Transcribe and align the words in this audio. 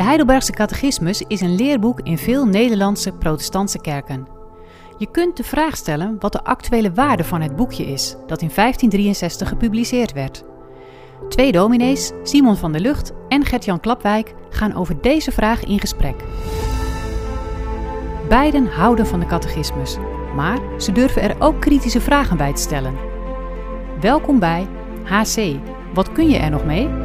De 0.00 0.06
Heidelbergse 0.06 0.52
Catechismus 0.52 1.22
is 1.22 1.40
een 1.40 1.54
leerboek 1.54 2.00
in 2.00 2.18
veel 2.18 2.46
Nederlandse 2.46 3.12
protestantse 3.12 3.80
kerken. 3.80 4.26
Je 4.98 5.10
kunt 5.10 5.36
de 5.36 5.44
vraag 5.44 5.76
stellen 5.76 6.16
wat 6.18 6.32
de 6.32 6.44
actuele 6.44 6.92
waarde 6.92 7.24
van 7.24 7.40
het 7.40 7.56
boekje 7.56 7.86
is, 7.86 8.10
dat 8.10 8.42
in 8.42 8.50
1563 8.54 9.48
gepubliceerd 9.48 10.12
werd. 10.12 10.44
Twee 11.28 11.52
dominees, 11.52 12.12
Simon 12.22 12.56
van 12.56 12.72
der 12.72 12.80
Lucht 12.80 13.12
en 13.28 13.44
Gert-Jan 13.44 13.80
Klapwijk, 13.80 14.34
gaan 14.50 14.74
over 14.74 15.00
deze 15.00 15.32
vraag 15.32 15.64
in 15.64 15.80
gesprek. 15.80 16.24
Beiden 18.28 18.66
houden 18.66 19.06
van 19.06 19.20
de 19.20 19.26
catechismus, 19.26 19.96
maar 20.34 20.58
ze 20.78 20.92
durven 20.92 21.22
er 21.22 21.36
ook 21.38 21.60
kritische 21.60 22.00
vragen 22.00 22.36
bij 22.36 22.52
te 22.52 22.62
stellen. 22.62 22.94
Welkom 24.00 24.38
bij 24.38 24.66
HC. 25.04 25.56
Wat 25.94 26.12
kun 26.12 26.28
je 26.28 26.38
er 26.38 26.50
nog 26.50 26.64
mee? 26.64 26.99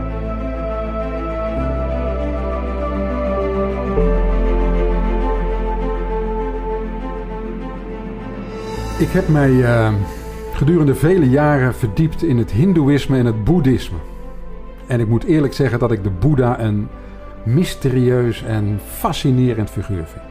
Ik 8.97 9.09
heb 9.09 9.27
mij 9.27 9.49
uh, 9.49 9.93
gedurende 10.53 10.95
vele 10.95 11.29
jaren 11.29 11.75
verdiept 11.75 12.23
in 12.23 12.37
het 12.37 12.51
Hindoeïsme 12.51 13.17
en 13.17 13.25
het 13.25 13.43
Boeddhisme. 13.43 13.97
En 14.87 14.99
ik 14.99 15.07
moet 15.07 15.23
eerlijk 15.23 15.53
zeggen 15.53 15.79
dat 15.79 15.91
ik 15.91 16.03
de 16.03 16.09
Boeddha 16.09 16.59
een 16.59 16.87
mysterieus 17.43 18.43
en 18.43 18.79
fascinerend 18.85 19.69
figuur 19.69 20.05
vind. 20.05 20.23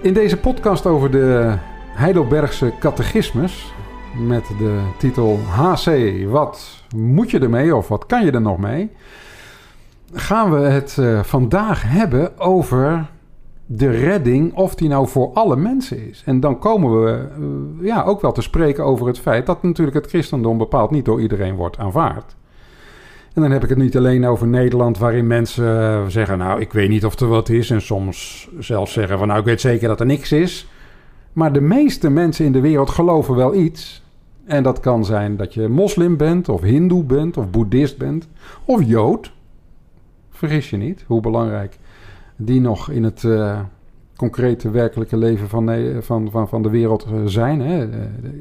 In 0.00 0.12
deze 0.12 0.36
podcast 0.36 0.86
over 0.86 1.10
de 1.10 1.54
Heidelbergse 1.94 2.72
catechismus 2.80 3.72
met 4.18 4.46
de 4.58 4.80
titel 4.98 5.38
HC, 5.38 5.88
wat 6.28 6.84
moet 6.96 7.30
je 7.30 7.38
ermee 7.38 7.76
of 7.76 7.88
wat 7.88 8.06
kan 8.06 8.24
je 8.24 8.30
er 8.30 8.40
nog 8.40 8.58
mee? 8.58 8.90
Gaan 10.12 10.52
we 10.52 10.58
het 10.58 10.96
uh, 11.00 11.22
vandaag 11.22 11.82
hebben 11.86 12.38
over 12.38 13.06
de 13.66 13.90
redding, 13.90 14.54
of 14.54 14.74
die 14.74 14.88
nou 14.88 15.08
voor 15.08 15.32
alle 15.32 15.56
mensen 15.56 16.08
is. 16.08 16.22
En 16.26 16.40
dan 16.40 16.58
komen 16.58 17.04
we 17.04 17.28
uh, 17.38 17.86
ja, 17.86 18.02
ook 18.02 18.20
wel 18.20 18.32
te 18.32 18.42
spreken 18.42 18.84
over 18.84 19.06
het 19.06 19.18
feit 19.18 19.46
dat 19.46 19.62
natuurlijk 19.62 19.96
het 19.96 20.06
christendom 20.06 20.58
bepaald 20.58 20.90
niet 20.90 21.04
door 21.04 21.20
iedereen 21.20 21.54
wordt 21.54 21.78
aanvaard. 21.78 22.36
En 23.34 23.42
dan 23.42 23.50
heb 23.50 23.62
ik 23.62 23.68
het 23.68 23.78
niet 23.78 23.96
alleen 23.96 24.26
over 24.26 24.46
Nederland, 24.46 24.98
waarin 24.98 25.26
mensen 25.26 25.64
uh, 25.64 26.06
zeggen: 26.06 26.38
Nou, 26.38 26.60
ik 26.60 26.72
weet 26.72 26.88
niet 26.88 27.04
of 27.04 27.20
er 27.20 27.28
wat 27.28 27.48
is. 27.48 27.70
En 27.70 27.82
soms 27.82 28.48
zelfs 28.58 28.92
zeggen: 28.92 29.18
van 29.18 29.26
Nou, 29.26 29.40
ik 29.40 29.46
weet 29.46 29.60
zeker 29.60 29.88
dat 29.88 30.00
er 30.00 30.06
niks 30.06 30.32
is. 30.32 30.68
Maar 31.32 31.52
de 31.52 31.60
meeste 31.60 32.10
mensen 32.10 32.44
in 32.44 32.52
de 32.52 32.60
wereld 32.60 32.90
geloven 32.90 33.34
wel 33.34 33.54
iets. 33.54 34.02
En 34.44 34.62
dat 34.62 34.80
kan 34.80 35.04
zijn 35.04 35.36
dat 35.36 35.54
je 35.54 35.68
moslim 35.68 36.16
bent, 36.16 36.48
of 36.48 36.60
hindoe 36.60 37.04
bent, 37.04 37.36
of 37.36 37.50
boeddhist 37.50 37.98
bent, 37.98 38.28
of 38.64 38.82
jood. 38.84 39.32
Vergis 40.30 40.70
je 40.70 40.76
niet 40.76 41.04
hoe 41.06 41.20
belangrijk 41.20 41.78
die 42.36 42.60
nog 42.60 42.90
in 42.90 43.04
het 43.04 43.22
uh, 43.22 43.60
concrete 44.16 44.70
werkelijke 44.70 45.16
leven 45.16 45.48
van, 45.48 45.70
van, 46.00 46.30
van, 46.30 46.48
van 46.48 46.62
de 46.62 46.70
wereld 46.70 47.06
zijn. 47.24 47.60
Hè. 47.60 47.88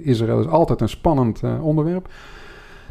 Israël 0.01 0.39
is 0.39 0.47
altijd 0.47 0.81
een 0.81 0.89
spannend 0.89 1.41
onderwerp. 1.61 2.09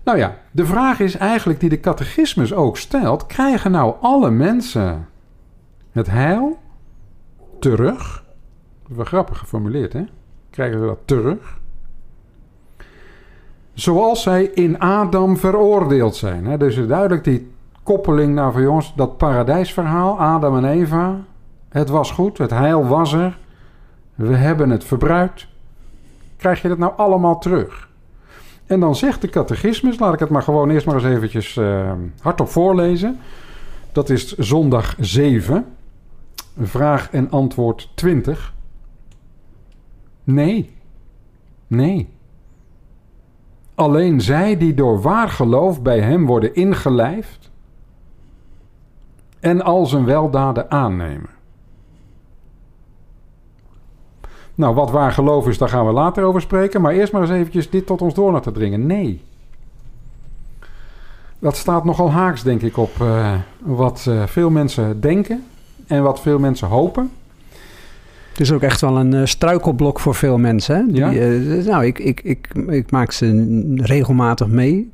Nou 0.04 0.18
ja, 0.18 0.36
de 0.50 0.66
vraag 0.66 1.00
is 1.00 1.16
eigenlijk 1.16 1.60
die 1.60 1.68
de 1.68 1.80
catechismus 1.80 2.54
ook 2.54 2.76
stelt: 2.76 3.26
krijgen 3.26 3.70
nou 3.70 3.94
alle 4.00 4.30
mensen 4.30 5.06
het 5.92 6.06
heil 6.06 6.58
terug? 7.58 8.24
Wel 8.88 9.04
grappig 9.04 9.38
geformuleerd, 9.38 9.92
hè? 9.92 10.04
Krijgen 10.50 10.80
ze 10.80 10.86
dat 10.86 10.98
terug? 11.04 11.60
Zoals 13.74 14.22
zij 14.22 14.44
in 14.44 14.78
Adam 14.78 15.36
veroordeeld 15.36 16.16
zijn. 16.16 16.46
Hè? 16.46 16.56
Dus 16.56 16.86
duidelijk 16.86 17.24
die 17.24 17.51
koppeling 17.82 18.34
naar 18.34 18.52
van 18.52 18.62
jongens, 18.62 18.92
dat 18.96 19.16
paradijsverhaal, 19.16 20.18
Adam 20.18 20.56
en 20.56 20.64
Eva. 20.64 21.20
Het 21.68 21.88
was 21.88 22.10
goed, 22.10 22.38
het 22.38 22.50
heil 22.50 22.86
was 22.86 23.12
er. 23.12 23.38
We 24.14 24.36
hebben 24.36 24.70
het 24.70 24.84
verbruikt. 24.84 25.46
Krijg 26.36 26.62
je 26.62 26.68
dat 26.68 26.78
nou 26.78 26.92
allemaal 26.96 27.38
terug? 27.38 27.88
En 28.66 28.80
dan 28.80 28.96
zegt 28.96 29.20
de 29.20 29.28
catechismus, 29.28 29.98
laat 29.98 30.14
ik 30.14 30.18
het 30.18 30.28
maar 30.28 30.42
gewoon 30.42 30.70
eerst 30.70 30.86
maar 30.86 30.94
eens 30.94 31.04
eventjes 31.04 31.56
uh, 31.56 31.92
hardop 32.20 32.48
voorlezen. 32.48 33.18
Dat 33.92 34.10
is 34.10 34.36
zondag 34.36 34.94
7, 34.98 35.66
vraag 36.60 37.10
en 37.10 37.30
antwoord 37.30 37.90
20. 37.94 38.54
Nee, 40.24 40.70
nee. 41.66 42.08
Alleen 43.74 44.20
zij 44.20 44.56
die 44.56 44.74
door 44.74 45.00
waar 45.00 45.28
geloof 45.28 45.82
bij 45.82 46.00
hem 46.00 46.26
worden 46.26 46.54
ingelijfd 46.54 47.50
en 49.42 49.62
al 49.62 49.86
zijn 49.86 50.04
weldaden 50.04 50.70
aannemen. 50.70 51.30
Nou, 54.54 54.74
wat 54.74 54.90
waar 54.90 55.12
geloof 55.12 55.48
is, 55.48 55.58
daar 55.58 55.68
gaan 55.68 55.86
we 55.86 55.92
later 55.92 56.24
over 56.24 56.40
spreken. 56.40 56.80
Maar 56.80 56.92
eerst 56.92 57.12
maar 57.12 57.22
eens 57.22 57.30
eventjes 57.30 57.70
dit 57.70 57.86
tot 57.86 58.02
ons 58.02 58.14
door 58.14 58.40
te 58.40 58.52
dringen. 58.52 58.86
Nee. 58.86 59.22
Dat 61.38 61.56
staat 61.56 61.84
nogal 61.84 62.10
haaks, 62.10 62.42
denk 62.42 62.62
ik, 62.62 62.76
op 62.76 62.90
uh, 63.02 63.34
wat 63.58 64.06
uh, 64.08 64.22
veel 64.26 64.50
mensen 64.50 65.00
denken 65.00 65.44
en 65.86 66.02
wat 66.02 66.20
veel 66.20 66.38
mensen 66.38 66.68
hopen. 66.68 67.10
Het 68.30 68.40
is 68.40 68.52
ook 68.52 68.62
echt 68.62 68.80
wel 68.80 68.98
een 68.98 69.14
uh, 69.14 69.24
struikelblok 69.24 70.00
voor 70.00 70.14
veel 70.14 70.38
mensen. 70.38 70.76
Hè? 70.76 70.86
Die, 70.86 70.96
Ja? 70.96 71.10
nou, 71.70 71.84
ik, 71.84 71.98
ik, 71.98 72.20
ik, 72.20 72.48
ik 72.66 72.90
maak 72.90 73.12
ze 73.12 73.74
regelmatig 73.76 74.46
mee. 74.46 74.90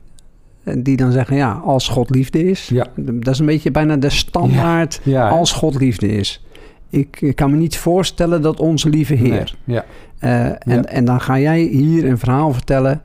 Die 0.78 0.96
dan 0.96 1.12
zeggen, 1.12 1.36
ja, 1.36 1.52
als 1.52 1.88
God 1.88 2.10
liefde 2.10 2.44
is. 2.50 2.68
Ja. 2.68 2.86
Dat 2.96 3.34
is 3.34 3.38
een 3.40 3.46
beetje 3.46 3.70
bijna 3.70 3.96
de 3.96 4.10
standaard 4.10 5.00
Ja, 5.02 5.12
ja. 5.12 5.28
als 5.28 5.52
God 5.52 5.74
liefde 5.80 6.08
is. 6.08 6.44
Ik, 6.90 7.20
ik 7.20 7.36
kan 7.36 7.50
me 7.50 7.56
niet 7.56 7.76
voorstellen 7.76 8.42
dat 8.42 8.60
onze 8.60 8.88
lieve 8.88 9.14
Heer. 9.14 9.54
Nee, 9.64 9.76
Ja, 9.76 9.84
Uh, 10.24 10.44
en, 10.74 10.88
en 10.88 11.04
dan 11.04 11.20
ga 11.20 11.38
jij 11.38 11.60
hier 11.60 12.04
een 12.04 12.18
verhaal 12.18 12.52
vertellen. 12.52 13.02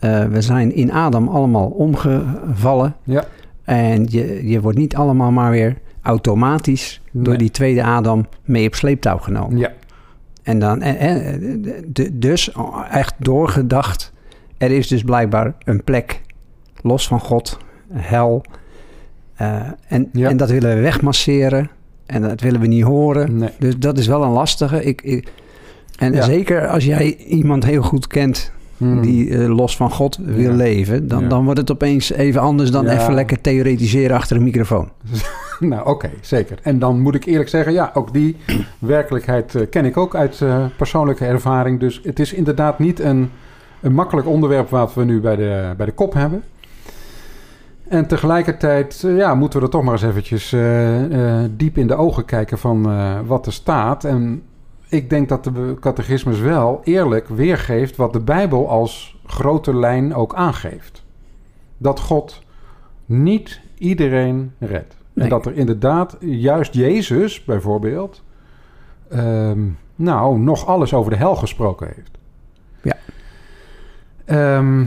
Uh, 0.00 0.24
we 0.24 0.40
zijn 0.40 0.74
in 0.74 0.92
Adam 0.92 1.28
allemaal 1.28 1.66
omgevallen. 1.66 2.94
ja, 3.04 3.24
En 3.64 4.06
je, 4.10 4.48
je 4.48 4.60
wordt 4.60 4.78
niet 4.78 4.96
allemaal 4.96 5.30
maar 5.30 5.50
weer 5.50 5.76
automatisch 6.02 7.00
door 7.12 7.36
die 7.36 7.50
tweede 7.50 7.82
Adam 7.84 8.26
mee 8.44 8.66
op 8.66 8.74
sleeptouw 8.74 9.18
genomen. 9.18 9.58
ja, 9.58 9.72
En 10.42 10.58
dan, 10.58 10.82
eh, 10.82 11.32
eh, 11.34 11.40
de- 11.86 12.18
dus 12.18 12.52
echt 12.90 13.14
doorgedacht. 13.18 14.12
Er 14.58 14.70
is 14.70 14.88
dus 14.88 15.02
blijkbaar 15.02 15.54
een 15.64 15.84
plek 15.84 16.20
los 16.84 17.06
van 17.06 17.20
God, 17.20 17.58
hel. 17.92 18.44
Uh, 19.42 19.62
en, 19.88 20.08
Ja. 20.12 20.28
en 20.28 20.36
dat 20.36 20.50
willen 20.50 20.74
we 20.74 20.80
wegmasseren. 20.80 21.70
En 22.06 22.22
dat 22.22 22.40
willen 22.40 22.60
we 22.60 22.66
niet 22.66 22.82
horen. 22.84 23.38
nee. 23.38 23.50
Dus 23.58 23.78
dat 23.78 23.98
is 23.98 24.06
wel 24.06 24.22
een 24.22 24.30
lastige. 24.30 24.84
Ik, 24.84 25.02
ik, 25.02 25.32
en 25.98 26.12
Ja. 26.12 26.22
zeker 26.22 26.68
als 26.68 26.84
jij 26.84 27.16
iemand 27.16 27.64
heel 27.64 27.82
goed 27.82 28.06
kent 28.06 28.52
Hmm. 28.76 29.00
die 29.02 29.38
eh, 29.38 29.54
los 29.56 29.76
van 29.76 29.90
God 29.90 30.16
wil 30.22 30.50
Ja. 30.50 30.56
leven, 30.56 31.08
dan, 31.08 31.28
dan 31.28 31.44
wordt 31.44 31.60
het 31.60 31.70
opeens 31.70 32.12
even 32.12 32.40
anders 32.40 32.70
dan 32.70 32.86
even 32.88 33.14
lekker 33.14 33.40
theoretiseren 33.40 34.16
achter 34.16 34.36
een 34.36 34.42
microfoon. 34.42 34.88
Nou, 35.60 35.86
oké, 35.88 36.10
zeker. 36.20 36.58
En 36.62 36.78
dan 36.78 37.00
moet 37.00 37.14
ik 37.14 37.24
eerlijk 37.24 37.48
zeggen, 37.48 37.72
ja, 37.72 37.90
ook 37.94 38.12
die 38.12 38.36
werkelijkheid 38.78 39.54
eh, 39.54 39.62
ken 39.70 39.84
ik 39.84 39.96
ook 39.96 40.14
uit 40.14 40.40
eh, 40.40 40.64
persoonlijke 40.76 41.24
ervaring. 41.26 41.80
Dus 41.80 42.00
het 42.04 42.18
is 42.18 42.32
inderdaad 42.32 42.78
niet 42.78 43.00
een, 43.00 43.30
een 43.80 43.92
makkelijk 43.94 44.26
onderwerp 44.26 44.68
wat 44.70 44.94
we 44.94 45.04
nu 45.04 45.20
bij 45.20 45.36
de, 45.36 45.74
bij 45.76 45.86
de 45.86 45.92
kop 45.92 46.12
hebben. 46.14 46.42
En 47.88 48.06
tegelijkertijd 48.06 49.02
eh, 49.04 49.16
ja, 49.16 49.34
moeten 49.34 49.58
we 49.58 49.64
er 49.64 49.70
toch 49.70 49.82
maar 49.82 49.92
eens 49.92 50.02
eventjes 50.02 50.52
eh, 50.52 51.42
eh, 51.42 51.50
diep 51.56 51.78
in 51.78 51.86
de 51.86 51.94
ogen 51.94 52.24
kijken 52.24 52.58
van 52.58 52.82
wat 53.26 53.46
er 53.46 53.52
staat. 53.52 54.04
En 54.04 54.42
ik 54.88 55.10
denk 55.10 55.28
dat 55.28 55.44
de 55.44 55.76
catechismus 55.80 56.40
wel 56.40 56.80
eerlijk 56.84 57.28
weergeeft 57.28 57.96
wat 57.96 58.12
de 58.12 58.20
Bijbel 58.20 58.68
als 58.68 59.20
grote 59.26 59.76
lijn 59.76 60.14
ook 60.14 60.34
aangeeft. 60.34 61.04
Dat 61.76 62.00
God 62.00 62.42
niet 63.06 63.60
iedereen 63.78 64.52
redt. 64.58 64.96
Nee. 65.12 65.24
En 65.24 65.30
dat 65.30 65.46
er 65.46 65.56
inderdaad 65.56 66.16
juist 66.20 66.74
Jezus 66.74 67.44
bijvoorbeeld... 67.44 68.22
ehm, 69.08 69.60
nou, 69.94 70.38
nog 70.38 70.66
alles 70.66 70.94
over 70.94 71.10
de 71.10 71.16
hel 71.16 71.36
gesproken 71.36 71.86
heeft. 71.86 72.18
Ja. 72.82 72.96
Ehm, 74.24 74.84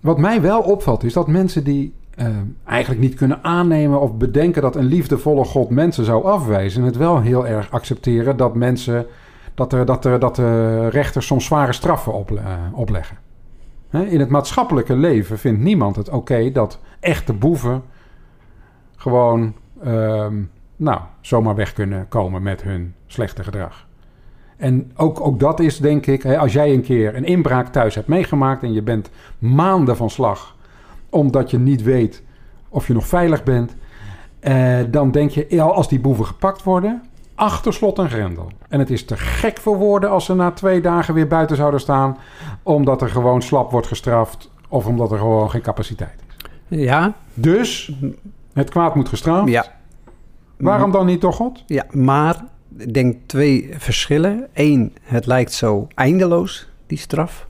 wat 0.00 0.18
mij 0.18 0.40
wel 0.40 0.60
opvalt 0.60 1.04
is 1.04 1.12
dat 1.12 1.28
mensen 1.28 1.64
die 1.64 1.94
ehm, 2.16 2.44
eigenlijk 2.64 3.00
niet 3.00 3.14
kunnen 3.14 3.44
aannemen 3.44 4.00
of 4.00 4.14
bedenken 4.14 4.62
dat 4.62 4.76
een 4.76 4.84
liefdevolle 4.84 5.44
God 5.44 5.70
mensen 5.70 6.04
zou 6.04 6.24
afwijzen, 6.24 6.82
het 6.82 6.96
wel 6.96 7.20
heel 7.20 7.46
erg 7.46 7.70
accepteren 7.70 8.36
dat 8.36 8.54
mensen 8.54 9.06
dat 9.54 9.72
er, 9.72 9.86
dat 9.86 10.04
er, 10.04 10.18
dat 10.18 10.36
de 10.36 10.88
rechters 10.88 11.26
soms 11.26 11.44
zware 11.44 11.72
straffen 11.72 12.12
ople- 12.12 12.40
eh, 12.40 12.54
opleggen. 12.72 13.16
Hè, 13.88 14.04
In 14.04 14.20
het 14.20 14.28
maatschappelijke 14.28 14.96
leven 14.96 15.38
vindt 15.38 15.60
niemand 15.60 15.96
het 15.96 16.08
oké 16.08 16.52
dat 16.52 16.78
echte 17.00 17.32
boeven 17.32 17.82
gewoon 18.96 19.54
ehm, 19.82 20.42
nou, 20.76 21.00
zomaar 21.20 21.54
weg 21.54 21.72
kunnen 21.72 22.08
komen 22.08 22.42
met 22.42 22.62
hun 22.62 22.94
slechte 23.06 23.44
gedrag. 23.44 23.86
En 24.56 24.92
ook, 24.96 25.20
ook 25.20 25.40
dat 25.40 25.60
is, 25.60 25.78
denk 25.78 26.06
ik, 26.06 26.24
als 26.24 26.52
jij 26.52 26.72
een 26.72 26.82
keer 26.82 27.16
een 27.16 27.24
inbraak 27.24 27.68
thuis 27.68 27.94
hebt 27.94 28.08
meegemaakt 28.08 28.62
en 28.62 28.72
je 28.72 28.82
bent 28.82 29.10
maanden 29.38 29.96
van 29.96 30.10
slag, 30.10 30.55
omdat 31.16 31.50
je 31.50 31.58
niet 31.58 31.82
weet 31.82 32.22
of 32.68 32.86
je 32.86 32.92
nog 32.92 33.06
veilig 33.06 33.42
bent. 33.42 33.76
Eh, 34.40 34.78
dan 34.88 35.10
denk 35.10 35.30
je, 35.30 35.62
als 35.62 35.88
die 35.88 36.00
boeven 36.00 36.26
gepakt 36.26 36.62
worden, 36.62 37.02
achter 37.34 37.72
slot 37.72 37.98
en 37.98 38.08
grendel. 38.10 38.50
En 38.68 38.78
het 38.78 38.90
is 38.90 39.04
te 39.04 39.16
gek 39.16 39.58
voor 39.58 39.76
woorden 39.76 40.10
als 40.10 40.24
ze 40.24 40.34
na 40.34 40.50
twee 40.50 40.80
dagen 40.80 41.14
weer 41.14 41.26
buiten 41.28 41.56
zouden 41.56 41.80
staan, 41.80 42.16
omdat 42.62 43.02
er 43.02 43.08
gewoon 43.08 43.42
slap 43.42 43.70
wordt 43.70 43.86
gestraft 43.86 44.50
of 44.68 44.86
omdat 44.86 45.12
er 45.12 45.18
gewoon 45.18 45.50
geen 45.50 45.60
capaciteit 45.60 46.14
is. 46.28 46.78
Ja, 46.78 47.14
Dus 47.34 47.92
het 48.52 48.70
kwaad 48.70 48.94
moet 48.94 49.08
gestraft. 49.08 49.48
ja. 49.48 49.74
Waarom 50.56 50.90
dan 50.90 51.06
niet 51.06 51.20
door 51.20 51.32
God? 51.32 51.62
Ja, 51.66 51.84
maar 51.90 52.44
ik 52.78 52.94
denk 52.94 53.16
twee 53.26 53.70
verschillen. 53.78 54.46
Eén, 54.52 54.94
het 55.02 55.26
lijkt 55.26 55.52
zo 55.52 55.86
eindeloos, 55.94 56.68
die 56.86 56.98
straf. 56.98 57.46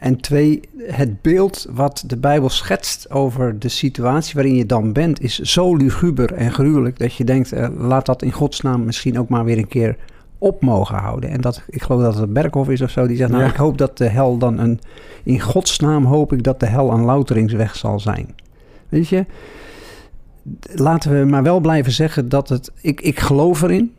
En 0.00 0.20
twee, 0.20 0.60
het 0.78 1.22
beeld 1.22 1.66
wat 1.70 2.04
de 2.06 2.16
Bijbel 2.16 2.48
schetst 2.48 3.10
over 3.10 3.58
de 3.58 3.68
situatie 3.68 4.34
waarin 4.34 4.54
je 4.54 4.66
dan 4.66 4.92
bent, 4.92 5.20
is 5.20 5.38
zo 5.38 5.76
luguber 5.76 6.32
en 6.32 6.52
gruwelijk 6.52 6.98
dat 6.98 7.14
je 7.14 7.24
denkt, 7.24 7.52
eh, 7.52 7.68
laat 7.78 8.06
dat 8.06 8.22
in 8.22 8.32
godsnaam 8.32 8.84
misschien 8.84 9.18
ook 9.18 9.28
maar 9.28 9.44
weer 9.44 9.58
een 9.58 9.68
keer 9.68 9.96
op 10.38 10.62
mogen 10.62 10.96
houden. 10.98 11.30
En 11.30 11.40
dat, 11.40 11.62
ik 11.68 11.82
geloof 11.82 12.02
dat 12.02 12.14
het 12.16 12.32
Berghoff 12.32 12.70
is 12.70 12.82
of 12.82 12.90
zo, 12.90 13.06
die 13.06 13.16
zegt, 13.16 13.30
nou, 13.30 13.42
Ja. 13.42 13.48
ik 13.48 13.56
hoop 13.56 13.78
dat 13.78 13.98
de 13.98 14.08
hel 14.08 14.38
dan 14.38 14.58
een, 14.58 14.80
in 15.24 15.40
godsnaam 15.40 16.04
hoop 16.04 16.32
ik 16.32 16.42
dat 16.42 16.60
de 16.60 16.66
hel 16.66 16.92
een 16.92 17.04
louteringsweg 17.04 17.76
zal 17.76 18.00
zijn. 18.00 18.34
Weet 18.88 19.08
je, 19.08 19.26
laten 20.74 21.18
we 21.18 21.24
maar 21.26 21.42
wel 21.42 21.60
blijven 21.60 21.92
zeggen 21.92 22.28
dat 22.28 22.48
het, 22.48 22.70
ik, 22.80 23.00
ik 23.00 23.20
geloof 23.20 23.62
erin, 23.62 23.94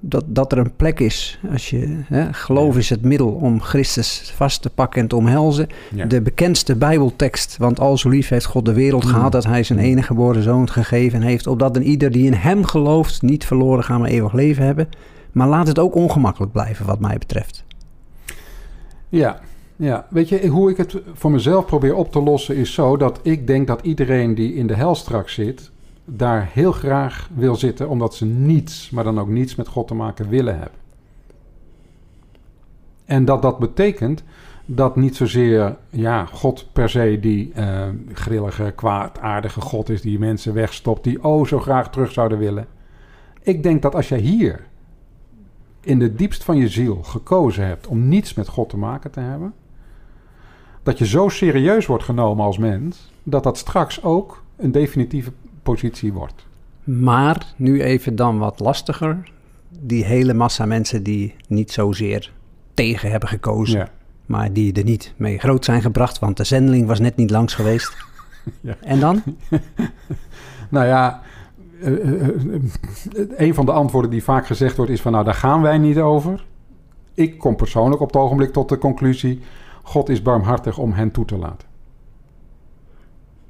dat, 0.00 0.24
dat 0.26 0.52
er 0.52 0.58
een 0.58 0.76
plek 0.76 1.00
is. 1.00 1.40
Als 1.52 1.70
je, 1.70 2.00
hè, 2.06 2.32
geloof 2.32 2.72
Ja. 2.72 2.78
is 2.80 2.90
het 2.90 3.02
middel 3.02 3.28
om 3.28 3.60
Christus 3.60 4.32
vast 4.34 4.62
te 4.62 4.70
pakken 4.70 5.00
en 5.00 5.08
te 5.08 5.16
omhelzen. 5.16 5.66
Ja. 5.94 6.04
De 6.06 6.20
bekendste 6.20 6.76
Bijbeltekst, 6.76 7.56
want 7.56 7.80
al 7.80 7.98
zo 7.98 8.08
lief 8.08 8.28
heeft 8.28 8.46
God 8.46 8.64
de 8.64 8.72
wereld 8.72 9.04
Mm. 9.04 9.10
gehad... 9.10 9.32
dat 9.32 9.44
hij 9.44 9.62
zijn 9.62 9.78
enige 9.78 10.06
geboren 10.06 10.42
zoon 10.42 10.70
gegeven 10.70 11.22
heeft... 11.22 11.46
opdat 11.46 11.76
een 11.76 11.82
ieder 11.82 12.10
die 12.10 12.26
in 12.26 12.32
hem 12.34 12.64
gelooft 12.64 13.22
niet 13.22 13.44
verloren 13.44 13.84
gaan, 13.84 14.00
maar 14.00 14.10
eeuwig 14.10 14.32
leven 14.32 14.64
hebben. 14.64 14.88
Maar 15.32 15.48
laat 15.48 15.66
het 15.66 15.78
ook 15.78 15.94
ongemakkelijk 15.94 16.52
blijven, 16.52 16.86
wat 16.86 17.00
mij 17.00 17.18
betreft. 17.18 17.64
Ja, 19.08 19.40
ja. 19.76 20.06
Weet 20.10 20.28
je, 20.28 20.46
hoe 20.46 20.70
ik 20.70 20.76
het 20.76 20.96
voor 21.14 21.30
mezelf 21.30 21.66
probeer 21.66 21.94
op 21.94 22.12
te 22.12 22.22
lossen 22.22 22.56
is 22.56 22.72
zo 22.74 22.96
dat 22.96 23.20
ik 23.22 23.46
denk 23.46 23.66
dat 23.66 23.80
iedereen 23.82 24.34
die 24.34 24.54
in 24.54 24.66
de 24.66 24.74
hel 24.74 24.94
straks 24.94 25.34
zit, 25.34 25.70
daar 26.08 26.48
heel 26.52 26.72
graag 26.72 27.28
wil 27.34 27.56
zitten, 27.56 27.88
omdat 27.88 28.14
ze 28.14 28.24
niets, 28.24 28.90
maar 28.90 29.04
dan 29.04 29.20
ook 29.20 29.28
niets 29.28 29.54
met 29.54 29.68
God 29.68 29.88
te 29.88 29.94
maken 29.94 30.28
willen 30.28 30.54
hebben. 30.54 30.78
En 33.04 33.24
dat 33.24 33.42
dat 33.42 33.58
betekent 33.58 34.22
dat 34.66 34.96
niet 34.96 35.16
zozeer, 35.16 35.76
ja, 35.90 36.24
God 36.24 36.68
per 36.72 36.88
se 36.88 37.18
die 37.20 37.52
eh, 37.52 37.88
grillige, 38.12 38.72
kwaadaardige 38.76 39.60
God 39.60 39.88
is 39.88 40.00
die 40.00 40.18
mensen 40.18 40.54
wegstopt, 40.54 41.04
die 41.04 41.24
oh 41.24 41.46
zo 41.46 41.58
graag 41.58 41.90
terug 41.90 42.12
zouden 42.12 42.38
willen. 42.38 42.66
Ik 43.42 43.62
denk 43.62 43.82
dat 43.82 43.94
als 43.94 44.08
jij 44.08 44.18
hier 44.18 44.66
in 45.80 45.98
de 45.98 46.14
diepst 46.14 46.44
van 46.44 46.56
je 46.56 46.68
ziel 46.68 47.02
gekozen 47.02 47.66
hebt 47.66 47.86
om 47.86 48.08
niets 48.08 48.34
met 48.34 48.48
God 48.48 48.68
te 48.68 48.76
maken 48.76 49.10
te 49.10 49.20
hebben, 49.20 49.54
dat 50.82 50.98
je 50.98 51.06
zo 51.06 51.28
serieus 51.28 51.86
wordt 51.86 52.04
genomen 52.04 52.44
als 52.44 52.58
mens, 52.58 53.10
dat 53.22 53.42
dat 53.42 53.58
straks 53.58 54.02
ook 54.02 54.42
een 54.56 54.72
definitieve 54.72 55.32
positie 55.66 56.12
wordt. 56.12 56.46
Maar 56.84 57.46
nu 57.56 57.82
even 57.82 58.16
dan 58.16 58.38
wat 58.38 58.60
lastiger. 58.60 59.30
Die 59.80 60.04
hele 60.04 60.34
massa 60.34 60.66
mensen 60.66 61.02
die 61.02 61.34
niet 61.48 61.72
zozeer 61.72 62.32
tegen 62.74 63.10
hebben 63.10 63.28
gekozen... 63.28 63.78
Ja. 63.78 63.88
maar 64.26 64.52
die 64.52 64.72
er 64.72 64.84
niet 64.84 65.14
mee 65.16 65.38
groot 65.38 65.64
zijn 65.64 65.82
gebracht... 65.82 66.18
want 66.18 66.36
de 66.36 66.44
zendeling 66.44 66.86
was 66.86 67.00
net 67.00 67.16
niet 67.16 67.30
langs 67.30 67.54
geweest. 67.54 67.96
Ja. 68.60 68.76
En 68.80 69.00
dan? 69.00 69.22
Nou 70.70 70.86
ja, 70.86 71.22
eh, 71.80 71.92
eh, 71.92 72.28
eh, 72.28 72.60
een 73.36 73.54
van 73.54 73.66
de 73.66 73.72
antwoorden 73.72 74.10
die 74.10 74.22
vaak 74.22 74.46
gezegd 74.46 74.76
wordt 74.76 74.92
is 74.92 75.00
van 75.00 75.12
nou 75.12 75.24
daar 75.24 75.34
gaan 75.34 75.62
wij 75.62 75.78
niet 75.78 75.98
over. 75.98 76.44
Ik 77.14 77.38
kom 77.38 77.56
persoonlijk 77.56 78.00
op 78.00 78.06
het 78.06 78.16
ogenblik 78.16 78.52
tot 78.52 78.68
de 78.68 78.78
conclusie, 78.78 79.40
God 79.82 80.08
is 80.08 80.22
barmhartig 80.22 80.78
om 80.78 80.92
hen 80.92 81.10
toe 81.10 81.24
te 81.24 81.36
laten. 81.36 81.68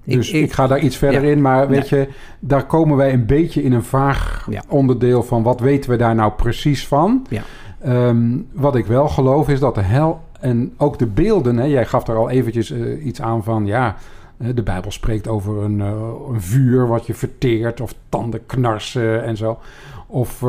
Dus 0.06 0.31
ik, 0.31 0.43
ik- 0.43 0.53
ga 0.53 0.67
daar 0.67 0.79
iets 0.81 0.97
verder 0.97 1.25
ja. 1.25 1.31
in, 1.31 1.41
maar 1.41 1.69
weet 1.69 1.88
je, 1.88 2.08
daar 2.41 2.67
komen 2.67 2.97
wij 2.97 3.12
een 3.12 3.26
beetje 3.26 3.62
in 3.62 3.73
een 3.73 3.82
vaag 3.85 4.47
Ja. 4.50 4.62
onderdeel 4.69 5.23
van 5.23 5.43
wat 5.43 5.61
weten 5.61 5.91
we 5.91 5.97
daar 5.97 6.14
nou 6.14 6.32
precies 6.32 6.87
van. 6.87 7.26
Ja. 7.29 7.43
Ehm, 7.81 8.38
wat 8.53 8.76
ik 8.76 8.87
wel 8.87 9.08
geloof 9.08 9.49
is 9.49 9.61
dat 9.61 9.75
de 9.75 9.81
hel 9.82 10.20
en 10.41 10.75
ook 10.76 10.99
de 10.99 11.06
beelden, 11.06 11.56
hè, 11.56 11.64
jij 11.64 11.87
gaf 11.87 12.06
er 12.08 12.17
al 12.17 12.31
eventjes 12.31 12.70
eh, 12.70 13.06
iets 13.06 13.20
aan 13.23 13.44
van, 13.44 13.67
ja, 13.67 13.97
eh, 14.38 14.49
de 14.55 14.62
Bijbel 14.62 14.91
spreekt 14.91 15.29
over 15.29 15.62
een, 15.62 15.81
eh, 15.81 15.93
een 16.32 16.41
vuur 16.41 16.87
wat 16.87 17.06
je 17.06 17.14
verteert 17.14 17.81
of 17.81 17.94
tanden 18.09 18.47
knarsen 18.47 19.25
en 19.25 19.37
zo. 19.37 19.59
Of 20.06 20.41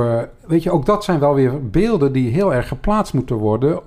weet 0.48 0.64
je, 0.64 0.72
ook 0.72 0.86
dat 0.86 1.04
zijn 1.04 1.20
wel 1.20 1.34
weer 1.34 1.70
beelden 1.70 2.12
die 2.14 2.32
heel 2.32 2.54
erg 2.54 2.68
geplaatst 2.68 3.14
moeten 3.14 3.36
worden 3.36 3.80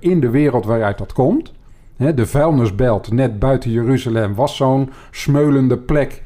in 0.00 0.20
de 0.20 0.30
wereld 0.30 0.64
waaruit 0.64 0.98
dat 0.98 1.12
komt. 1.12 1.52
De 1.96 2.26
vuilnisbelt 2.26 3.12
net 3.12 3.38
buiten 3.38 3.70
Jeruzalem 3.70 4.34
was 4.34 4.56
zo'n 4.56 4.90
smeulende 5.10 5.76
plek. 5.76 6.22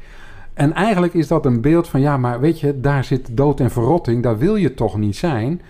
En 0.53 0.73
eigenlijk 0.73 1.13
is 1.13 1.27
dat 1.27 1.45
een 1.45 1.61
beeld 1.61 1.87
van, 1.87 2.01
ja, 2.01 2.17
maar 2.17 2.39
weet 2.39 2.59
je, 2.59 2.79
daar 2.79 3.03
zit 3.03 3.37
dood 3.37 3.59
en 3.59 3.71
verrotting, 3.71 4.23
daar 4.23 4.37
wil 4.37 4.55
je 4.55 4.73
toch 4.73 4.97
niet 4.97 5.15
zijn. 5.15 5.61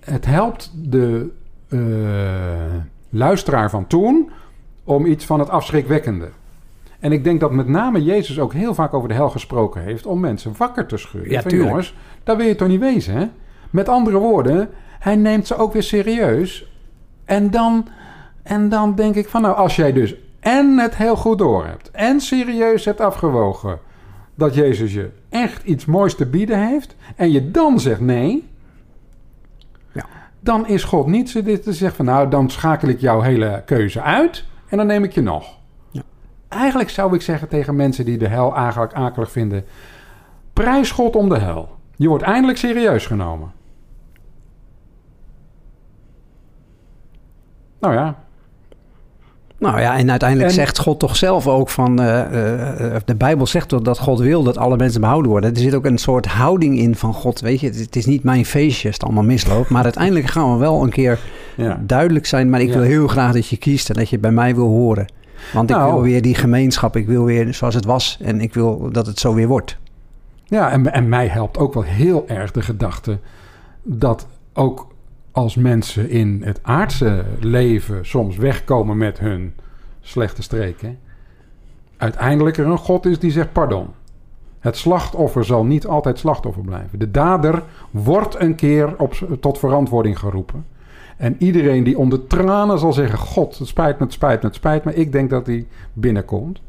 Het 0.00 0.26
helpt 0.26 0.72
de 0.74 1.30
eh, 1.68 1.78
luisteraar 3.10 3.70
van 3.70 3.86
toen 3.86 4.30
om 4.84 5.06
iets 5.06 5.24
van 5.24 5.38
het 5.38 5.48
afschrikwekkende. 5.48 6.28
En 7.00 7.12
ik 7.12 7.24
denk 7.24 7.40
dat 7.40 7.52
met 7.52 7.68
name 7.68 8.02
Jezus 8.02 8.38
ook 8.38 8.52
heel 8.52 8.74
vaak 8.74 8.94
over 8.94 9.08
de 9.08 9.14
hel 9.14 9.30
gesproken 9.30 9.82
heeft 9.82 10.06
om 10.06 10.20
mensen 10.20 10.54
wakker 10.56 10.86
te 10.86 10.96
schudden. 10.96 11.30
Ja, 11.30 11.42
van, 11.42 11.56
jongens, 11.56 11.94
daar 12.24 12.36
wil 12.36 12.46
je 12.46 12.54
toch 12.54 12.68
niet 12.68 12.80
wezen, 12.80 13.14
hè? 13.14 13.26
Met 13.70 13.88
andere 13.88 14.18
woorden, 14.18 14.68
hij 14.98 15.16
neemt 15.16 15.46
ze 15.46 15.56
ook 15.56 15.72
weer 15.72 15.82
serieus. 15.82 16.72
En 17.24 17.50
dan, 17.50 17.88
en 18.42 18.68
dan 18.68 18.94
denk 18.94 19.14
ik 19.14 19.28
van, 19.28 19.42
nou, 19.42 19.56
als 19.56 19.76
jij 19.76 19.92
dus 19.92 20.14
en 20.40 20.78
het 20.78 20.96
heel 20.96 21.16
goed 21.16 21.38
door 21.38 21.66
hebt 21.66 21.90
en 21.90 22.20
serieus 22.20 22.84
hebt 22.84 23.00
afgewogen 23.00 23.78
dat 24.34 24.54
Jezus 24.54 24.92
je 24.92 25.10
echt 25.28 25.64
iets 25.64 25.84
moois 25.84 26.14
te 26.14 26.26
bieden 26.26 26.68
heeft 26.68 26.96
en 27.16 27.30
je 27.30 27.50
dan 27.50 27.80
zegt 27.80 28.00
nee, 28.00 28.48
Ja. 29.92 30.04
dan 30.40 30.66
is 30.66 30.84
God 30.84 31.06
niet 31.06 31.30
zo 31.30 31.42
dit 31.42 31.62
te 31.62 31.72
zeggen 31.72 31.96
van, 31.96 32.04
nou, 32.04 32.30
dan 32.30 32.50
schakel 32.50 32.88
ik 32.88 33.00
jouw 33.00 33.20
hele 33.20 33.62
keuze 33.66 34.02
uit 34.02 34.44
en 34.68 34.76
dan 34.76 34.86
neem 34.86 35.04
ik 35.04 35.12
je 35.12 35.20
nog. 35.22 35.58
Ja. 35.90 36.02
Eigenlijk 36.48 36.90
zou 36.90 37.14
ik 37.14 37.22
zeggen 37.22 37.48
tegen 37.48 37.76
mensen 37.76 38.04
die 38.04 38.18
de 38.18 38.28
hel 38.28 38.56
eigenlijk 38.56 38.92
akelig 38.92 39.30
vinden, 39.30 39.64
prijs 40.52 40.90
God 40.90 41.16
om 41.16 41.28
de 41.28 41.38
hel. 41.38 41.68
Je 41.96 42.08
wordt 42.08 42.24
eindelijk 42.24 42.58
serieus 42.58 43.06
genomen. 43.06 43.52
Nou 47.80 47.94
ja, 47.94 48.24
Nou 49.60 49.80
ja, 49.80 49.96
en 49.98 50.10
uiteindelijk 50.10 50.48
En- 50.48 50.54
zegt 50.54 50.78
God 50.78 50.98
toch 50.98 51.16
zelf 51.16 51.46
ook 51.46 51.68
van... 51.68 52.00
eh, 52.00 52.20
eh, 52.20 52.94
eh, 52.94 53.00
de 53.04 53.14
Bijbel 53.14 53.46
zegt 53.46 53.68
toch 53.68 53.80
dat 53.80 53.98
God 53.98 54.18
wil 54.18 54.42
dat 54.42 54.56
alle 54.58 54.76
mensen 54.76 55.00
behouden 55.00 55.30
worden. 55.30 55.50
Er 55.54 55.60
zit 55.60 55.74
ook 55.74 55.84
een 55.84 55.98
soort 55.98 56.26
houding 56.26 56.78
in 56.78 56.96
van 56.96 57.14
God. 57.14 57.40
Weet 57.40 57.60
je, 57.60 57.66
het, 57.66 57.78
het 57.78 57.96
is 57.96 58.06
niet 58.06 58.22
mijn 58.22 58.44
feestje 58.46 58.86
als 58.86 58.96
het 58.96 59.04
allemaal 59.04 59.24
misloopt. 59.24 59.68
Maar 59.68 59.84
uiteindelijk 59.84 60.26
gaan 60.26 60.52
we 60.52 60.58
wel 60.58 60.82
een 60.82 60.90
keer 60.90 61.18
ja. 61.56 61.80
duidelijk 61.86 62.26
zijn. 62.26 62.50
Maar 62.50 62.60
ik 62.60 62.68
Ja. 62.68 62.74
wil 62.74 62.82
heel 62.82 63.06
graag 63.08 63.32
dat 63.32 63.46
je 63.48 63.56
kiest 63.56 63.88
en 63.90 63.94
dat 63.96 64.08
je 64.08 64.18
bij 64.18 64.30
mij 64.32 64.54
wil 64.54 64.66
horen. 64.68 65.06
Want 65.52 65.70
ik 65.70 65.76
Nou. 65.76 65.92
wil 65.92 66.02
weer 66.02 66.22
die 66.22 66.34
gemeenschap. 66.34 66.96
Ik 66.96 67.06
wil 67.06 67.24
weer 67.24 67.54
zoals 67.54 67.74
het 67.74 67.84
was. 67.84 68.18
En 68.22 68.40
ik 68.40 68.54
wil 68.54 68.88
dat 68.92 69.06
het 69.06 69.18
zo 69.18 69.34
weer 69.34 69.48
wordt. 69.48 69.76
Ja, 70.44 70.70
en, 70.70 70.92
en 70.92 71.08
mij 71.08 71.26
helpt 71.26 71.58
ook 71.58 71.74
wel 71.74 71.82
heel 71.82 72.24
erg 72.28 72.50
de 72.50 72.62
gedachte 72.62 73.18
dat 73.82 74.26
ook 74.52 74.86
als 75.32 75.54
mensen 75.54 76.10
in 76.10 76.42
het 76.44 76.58
aardse 76.62 77.24
leven 77.40 78.06
soms 78.06 78.36
wegkomen 78.36 78.96
met 78.96 79.18
hun 79.18 79.54
slechte 80.00 80.42
streken, 80.42 80.98
uiteindelijk 81.96 82.56
er 82.56 82.66
een 82.66 82.78
God 82.78 83.06
is 83.06 83.18
die 83.18 83.30
zegt 83.30 83.52
pardon. 83.52 83.88
Het 84.58 84.76
slachtoffer 84.76 85.44
zal 85.44 85.64
niet 85.64 85.86
altijd 85.86 86.18
slachtoffer 86.18 86.62
blijven. 86.62 86.98
De 86.98 87.10
dader 87.10 87.62
wordt 87.90 88.40
een 88.40 88.54
keer 88.54 88.98
op, 88.98 89.14
tot 89.40 89.58
verantwoording 89.58 90.18
geroepen. 90.18 90.66
En 91.16 91.36
iedereen 91.38 91.84
die 91.84 91.98
onder 91.98 92.26
tranen 92.26 92.78
zal 92.78 92.92
zeggen: 92.92 93.18
God, 93.18 93.58
het 93.58 93.68
spijt 93.68 93.98
me, 93.98 94.04
het 94.04 94.12
spijt 94.12 94.42
me, 94.42 94.46
het 94.46 94.56
spijt 94.56 94.84
me. 94.84 94.94
Ik 94.94 95.12
denk 95.12 95.30
dat 95.30 95.46
hij 95.46 95.66
binnenkomt. 95.92 96.60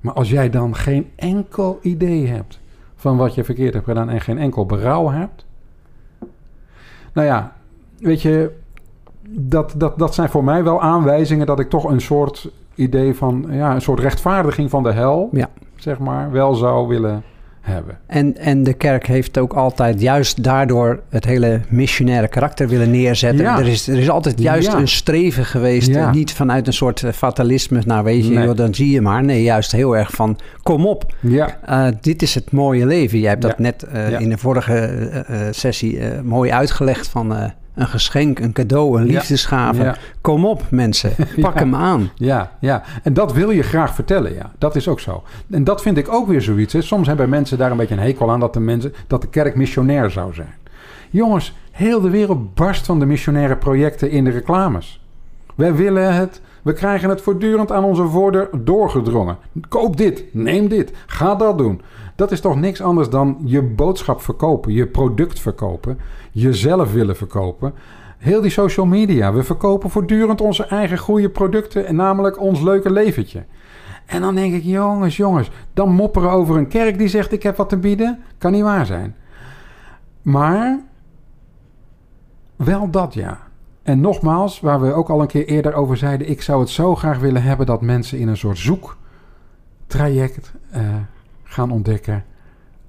Maar 0.00 0.14
als 0.14 0.30
jij 0.30 0.50
dan 0.50 0.76
geen 0.76 1.10
enkel 1.16 1.78
idee 1.82 2.26
hebt 2.26 2.60
van 2.96 3.16
wat 3.16 3.34
je 3.34 3.44
verkeerd 3.44 3.74
hebt 3.74 3.86
gedaan 3.86 4.10
en 4.10 4.20
geen 4.20 4.38
enkel 4.38 4.66
berouw 4.66 5.10
hebt. 5.10 5.44
Nou 7.12 7.26
ja, 7.26 7.56
weet 8.04 8.22
je, 8.22 8.50
dat, 9.28 9.74
dat, 9.76 9.98
dat 9.98 10.14
zijn 10.14 10.28
voor 10.28 10.44
mij 10.44 10.64
wel 10.64 10.82
aanwijzingen 10.82 11.46
dat 11.46 11.60
ik 11.60 11.70
toch 11.70 11.84
een 11.84 12.00
soort 12.00 12.50
idee 12.74 13.14
van, 13.14 13.46
ja, 13.50 13.74
een 13.74 13.80
soort 13.82 14.00
rechtvaardiging 14.00 14.70
van 14.70 14.82
de 14.82 14.92
hel, 14.92 15.28
Ja. 15.32 15.48
zeg 15.76 15.98
maar, 15.98 16.30
wel 16.30 16.54
zou 16.54 16.88
willen 16.88 17.22
hebben. 17.60 17.98
En, 18.06 18.36
en 18.36 18.62
de 18.62 18.72
kerk 18.72 19.06
heeft 19.06 19.38
ook 19.38 19.52
altijd 19.52 20.00
juist 20.00 20.42
daardoor 20.44 21.00
het 21.08 21.24
hele 21.24 21.60
missionaire 21.68 22.28
karakter 22.28 22.68
willen 22.68 22.90
neerzetten. 22.90 23.44
Ja. 23.44 23.58
Er, 23.58 23.66
is, 23.66 23.88
er 23.88 23.98
is 23.98 24.10
altijd 24.10 24.40
juist 24.40 24.72
Ja. 24.72 24.78
een 24.78 24.88
streven 24.88 25.44
geweest. 25.44 25.88
Ja. 25.88 26.10
Niet 26.10 26.32
vanuit 26.32 26.66
een 26.66 26.72
soort 26.72 27.02
eh, 27.02 27.12
fatalisme. 27.12 27.82
Nou 27.86 28.04
weet 28.04 28.26
je, 28.26 28.32
Nee. 28.34 28.44
joh, 28.46 28.56
dan 28.56 28.74
zie 28.74 28.90
je 28.90 29.00
maar. 29.00 29.24
Nee, 29.24 29.42
juist 29.42 29.72
heel 29.72 29.96
erg 29.96 30.10
van 30.10 30.38
kom 30.62 30.86
op. 30.86 31.14
Ja, 31.20 31.58
eh, 31.66 31.86
dit 32.00 32.22
is 32.22 32.34
het 32.34 32.52
mooie 32.52 32.86
leven. 32.86 33.18
Jij 33.18 33.28
hebt 33.30 33.42
dat 33.42 33.58
net 33.58 33.82
eh, 33.82 34.20
in 34.20 34.28
de 34.28 34.38
vorige 34.38 35.48
sessie 35.50 36.00
mooi 36.22 36.50
uitgelegd 36.50 37.08
van 37.08 37.52
een 37.74 37.86
geschenk, 37.86 38.38
een 38.38 38.52
cadeau, 38.52 39.00
een 39.00 39.06
Ja. 39.06 39.12
liefdesgave. 39.12 39.82
ja, 39.82 39.96
Kom 40.20 40.46
op 40.46 40.62
mensen, 40.70 41.10
pak 41.40 41.54
Ja. 41.54 41.58
hem 41.60 41.74
aan. 41.74 42.10
ja, 42.14 42.52
ja. 42.60 42.82
En 43.02 43.12
dat 43.12 43.32
wil 43.32 43.50
je 43.50 43.62
graag 43.62 43.94
vertellen, 43.94 44.34
ja. 44.34 44.52
Dat 44.58 44.76
is 44.76 44.88
ook 44.88 45.00
zo. 45.00 45.22
En 45.50 45.64
dat 45.64 45.82
vind 45.82 45.96
ik 45.96 46.12
ook 46.12 46.28
weer 46.28 46.42
zoiets. 46.42 46.72
Hè. 46.72 46.80
Soms 46.82 47.06
hebben 47.06 47.28
mensen 47.28 47.58
daar 47.58 47.70
een 47.70 47.76
beetje 47.76 47.94
een 47.94 48.00
hekel 48.00 48.30
aan 48.30 48.40
dat 48.40 48.52
de, 48.52 48.60
mensen, 48.60 48.94
dat 49.06 49.20
de 49.22 49.28
kerk 49.28 49.54
missionair 49.54 50.10
zou 50.10 50.34
zijn. 50.34 50.54
Jongens, 51.10 51.54
heel 51.70 52.00
de 52.00 52.10
wereld 52.10 52.54
barst 52.54 52.86
van 52.86 52.98
de 52.98 53.06
missionaire 53.06 53.56
projecten 53.56 54.10
in 54.10 54.24
de 54.24 54.30
reclames. 54.30 55.04
Wij 55.54 55.74
willen 55.74 56.14
het. 56.14 56.40
We 56.64 56.72
krijgen 56.72 57.08
het 57.08 57.20
voortdurend 57.20 57.72
aan 57.72 57.84
onze 57.84 58.06
voordeur 58.06 58.48
doorgedrongen. 58.52 59.36
Koop 59.68 59.96
dit, 59.96 60.24
neem 60.32 60.68
dit, 60.68 60.92
ga 61.06 61.34
dat 61.34 61.58
doen. 61.58 61.80
Dat 62.16 62.32
is 62.32 62.40
toch 62.40 62.56
niks 62.56 62.80
anders 62.80 63.08
dan 63.08 63.38
je 63.44 63.62
boodschap 63.62 64.22
verkopen, 64.22 64.72
je 64.72 64.86
product 64.86 65.40
verkopen, 65.40 65.98
jezelf 66.32 66.92
willen 66.92 67.16
verkopen. 67.16 67.74
Heel 68.18 68.40
die 68.40 68.50
social 68.50 68.86
media, 68.86 69.32
we 69.32 69.42
verkopen 69.42 69.90
voortdurend 69.90 70.40
onze 70.40 70.66
eigen 70.66 70.98
goede 70.98 71.30
producten, 71.30 71.86
en 71.86 71.96
namelijk 71.96 72.40
ons 72.40 72.60
leuke 72.60 72.90
leventje. 72.90 73.44
En 74.06 74.20
dan 74.20 74.34
denk 74.34 74.54
ik, 74.54 74.62
jongens, 74.62 75.16
jongens, 75.16 75.50
dan 75.74 75.92
mopperen 75.92 76.30
over 76.30 76.56
een 76.56 76.68
kerk 76.68 76.98
die 76.98 77.08
zegt 77.08 77.32
ik 77.32 77.42
heb 77.42 77.56
wat 77.56 77.68
te 77.68 77.76
bieden, 77.76 78.22
kan 78.38 78.52
niet 78.52 78.62
waar 78.62 78.86
zijn. 78.86 79.16
Maar 80.22 80.80
wel 82.56 82.90
dat 82.90 83.14
ja. 83.14 83.43
En 83.84 84.00
nogmaals, 84.00 84.60
waar 84.60 84.80
we 84.80 84.92
ook 84.92 85.10
al 85.10 85.20
een 85.20 85.26
keer 85.26 85.46
eerder 85.46 85.74
over 85.74 85.96
zeiden, 85.96 86.28
ik 86.30 86.42
zou 86.42 86.60
het 86.60 86.70
zo 86.70 86.94
graag 86.94 87.18
willen 87.18 87.42
hebben 87.42 87.66
dat 87.66 87.80
mensen 87.80 88.18
in 88.18 88.28
een 88.28 88.36
soort 88.36 88.58
zoektraject 88.58 90.52
eh, 90.70 90.80
gaan 91.42 91.70
ontdekken. 91.70 92.24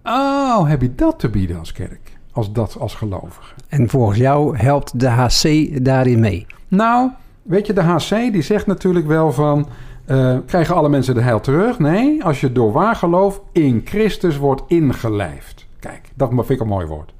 Oh, 0.04 0.68
heb 0.68 0.82
je 0.82 0.96
dat 0.96 1.20
te 1.20 1.30
bieden 1.30 1.60
als 1.60 1.72
kerk? 1.72 2.18
Als 2.32 2.52
dat 2.54 2.80
als 2.80 2.96
gelovige? 2.96 3.54
En 3.68 3.90
volgens 3.90 4.18
jou 4.18 4.58
helpt 4.58 5.00
de 5.00 5.08
HC 5.08 5.70
daarin 5.86 6.20
mee. 6.20 6.46
Nou, 6.68 7.12
weet 7.42 7.68
je, 7.68 7.74
de 7.74 7.82
HC 7.82 8.10
die 8.10 8.42
zegt 8.42 8.66
natuurlijk 8.66 9.08
wel 9.08 9.32
van... 9.32 9.68
eh, 10.06 10.38
krijgen 10.46 10.75
alle 10.75 10.90
mensen 10.90 11.16
de 11.16 11.22
heil 11.22 11.40
terug? 11.40 11.80
Nee, 11.80 12.24
als 12.24 12.42
je 12.42 12.52
door 12.52 12.72
waar 12.72 12.96
geloof 12.96 13.42
in 13.52 13.82
Christus 13.86 14.38
wordt 14.38 14.62
ingelijfd. 14.68 15.68
Kijk, 15.80 16.12
dat 16.14 16.30
vind 16.34 16.50
ik 16.50 16.60
een 16.60 16.68
mooi 16.68 16.86
woord. 16.86 17.14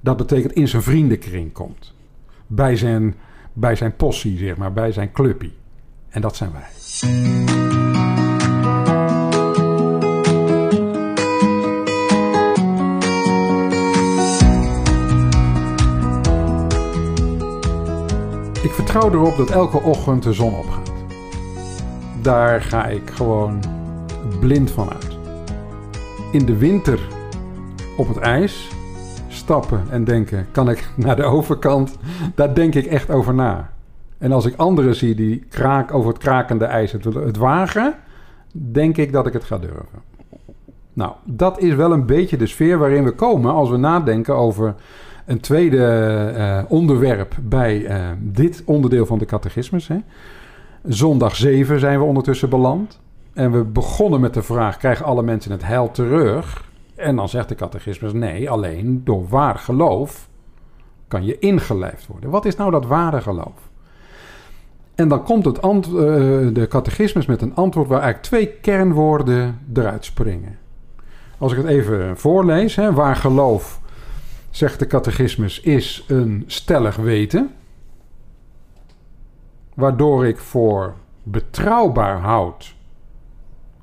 Dat 0.00 0.16
betekent 0.16 0.52
in 0.52 0.68
zijn 0.68 0.82
vriendenkring 0.82 1.52
komt. 1.52 1.94
Bij 2.46 2.76
zijn, 2.76 3.14
bij 3.52 3.74
zijn 3.74 3.96
possie, 3.96 4.38
zeg 4.38 4.56
maar, 4.56 4.72
bij 4.72 4.92
zijn 4.92 5.12
clubpie. 5.12 5.52
En 6.08 6.20
dat 6.20 6.36
zijn 6.36 6.52
wij. 6.52 6.68
Ik 18.62 18.72
vertrouw 18.72 19.10
erop 19.10 19.36
dat 19.36 19.50
elke 19.50 19.82
ochtend 19.82 20.22
de 20.22 20.32
zon 20.32 20.54
opgaat. 20.54 20.92
Daar 22.22 22.62
ga 22.62 22.86
ik 22.86 23.10
gewoon 23.10 23.60
blind 24.40 24.70
van 24.70 24.90
uit. 24.90 25.18
In 26.32 26.46
de 26.46 26.56
winter 26.56 27.00
op 27.96 28.08
het 28.08 28.16
ijs 28.16 28.68
stappen 29.36 29.82
en 29.90 30.04
denken: 30.04 30.46
kan 30.52 30.70
ik 30.70 30.88
naar 30.94 31.16
de 31.16 31.24
overkant? 31.24 31.98
Daar 32.34 32.54
denk 32.54 32.74
ik 32.74 32.86
echt 32.86 33.10
over 33.10 33.34
na. 33.34 33.70
En 34.18 34.32
als 34.32 34.46
ik 34.46 34.56
anderen 34.56 34.94
zie 34.94 35.14
die 35.14 35.44
kraak 35.48 35.94
over 35.94 36.08
het 36.08 36.18
krakende 36.18 36.64
ijs 36.64 36.92
het, 36.92 37.04
het 37.04 37.36
wagen, 37.36 37.94
denk 38.52 38.96
ik 38.96 39.12
dat 39.12 39.26
ik 39.26 39.32
het 39.32 39.44
ga 39.44 39.58
durven. 39.58 40.04
Nou, 40.92 41.12
dat 41.24 41.60
is 41.60 41.74
wel 41.74 41.92
een 41.92 42.06
beetje 42.06 42.36
de 42.36 42.46
sfeer 42.46 42.78
waarin 42.78 43.04
we 43.04 43.12
komen 43.12 43.52
als 43.52 43.70
we 43.70 43.76
nadenken 43.76 44.34
over 44.36 44.74
een 45.26 45.40
tweede 45.40 45.84
eh, 46.36 46.62
onderwerp 46.68 47.34
bij 47.42 47.86
eh, 47.86 48.00
dit 48.18 48.62
onderdeel 48.66 49.06
van 49.06 49.18
de 49.18 49.24
catechismus. 49.24 49.90
Zondag 50.84 51.36
7 51.36 51.80
zijn 51.80 51.98
we 51.98 52.04
ondertussen 52.04 52.48
beland. 52.48 53.00
En 53.32 53.52
we 53.52 53.64
begonnen 53.64 54.20
met 54.20 54.34
de 54.34 54.42
vraag: 54.42 54.76
krijgen 54.76 55.04
alle 55.04 55.22
mensen 55.22 55.52
het 55.52 55.64
heil 55.64 55.90
terug? 55.90 56.65
En 56.96 57.16
dan 57.16 57.28
zegt 57.28 57.48
de 57.48 57.54
catechismus: 57.54 58.12
nee, 58.12 58.50
alleen 58.50 59.04
door 59.04 59.28
waar 59.28 59.58
geloof 59.58 60.28
kan 61.08 61.24
je 61.24 61.38
ingelijfd 61.38 62.06
worden. 62.06 62.30
Wat 62.30 62.44
is 62.44 62.56
nou 62.56 62.70
dat 62.70 62.86
ware 62.86 63.20
geloof? 63.20 63.70
En 64.94 65.08
dan 65.08 65.22
komt 65.22 65.44
het 65.44 65.58
eh, 65.58 65.72
de 66.52 66.66
catechismus 66.68 67.26
met 67.26 67.42
een 67.42 67.54
antwoord 67.54 67.88
waar 67.88 68.00
eigenlijk 68.00 68.28
twee 68.28 68.60
kernwoorden 68.60 69.60
eruit 69.74 70.04
springen. 70.04 70.58
Als 71.38 71.52
ik 71.52 71.58
het 71.58 71.66
even 71.66 72.16
voorlees, 72.16 72.76
hè, 72.76 72.92
waar 72.92 73.16
geloof, 73.16 73.80
zegt 74.50 74.78
de 74.78 74.86
catechismus, 74.86 75.60
is 75.60 76.04
een 76.08 76.44
stellig 76.46 76.96
weten. 76.96 77.50
Waardoor 79.74 80.26
ik 80.26 80.38
voor 80.38 80.94
betrouwbaar 81.22 82.20
houd 82.20 82.74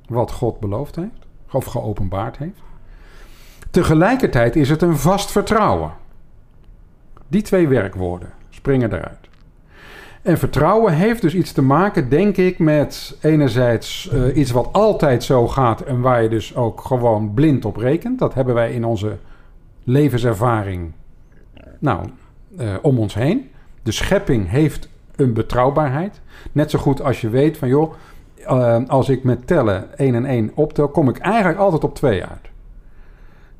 wat 0.06 0.32
God 0.32 0.60
beloofd 0.60 0.96
heeft, 0.96 1.26
of 1.50 1.64
geopenbaard 1.64 2.36
heeft. 2.36 2.62
Tegelijkertijd 3.74 4.56
is 4.56 4.68
het 4.68 4.82
een 4.82 4.96
vast 4.96 5.30
vertrouwen. 5.30 5.92
Die 7.28 7.42
twee 7.42 7.68
werkwoorden 7.68 8.28
springen 8.50 8.92
eruit. 8.92 9.28
En 10.22 10.38
vertrouwen 10.38 10.92
heeft 10.92 11.20
dus 11.20 11.34
iets 11.34 11.52
te 11.52 11.62
maken, 11.62 12.08
denk 12.08 12.36
ik, 12.36 12.58
met 12.58 13.16
enerzijds 13.20 14.08
eh, 14.08 14.36
iets 14.36 14.50
wat 14.50 14.68
altijd 14.72 15.24
zo 15.24 15.48
gaat 15.48 15.80
en 15.80 16.00
waar 16.00 16.22
je 16.22 16.28
dus 16.28 16.56
ook 16.56 16.80
gewoon 16.80 17.34
blind 17.34 17.64
op 17.64 17.76
rekent. 17.76 18.18
Dat 18.18 18.34
hebben 18.34 18.54
wij 18.54 18.72
in 18.72 18.84
onze 18.84 19.16
levenservaring 19.84 20.92
nou, 21.78 22.08
eh, 22.56 22.74
om 22.82 22.98
ons 22.98 23.14
heen. 23.14 23.50
De 23.82 23.92
schepping 23.92 24.50
heeft 24.50 24.88
een 25.16 25.32
betrouwbaarheid. 25.32 26.20
Net 26.52 26.70
zo 26.70 26.78
goed 26.78 27.02
als 27.02 27.20
je 27.20 27.28
weet 27.28 27.56
van 27.56 27.68
joh, 27.68 27.94
eh, 28.44 28.78
als 28.86 29.08
ik 29.08 29.24
met 29.24 29.46
tellen 29.46 29.88
1 29.96 30.14
en 30.14 30.24
1 30.24 30.50
optel, 30.54 30.88
kom 30.88 31.08
ik 31.08 31.18
eigenlijk 31.18 31.58
altijd 31.58 31.84
op 31.84 31.94
2 31.94 32.24
uit. 32.24 32.52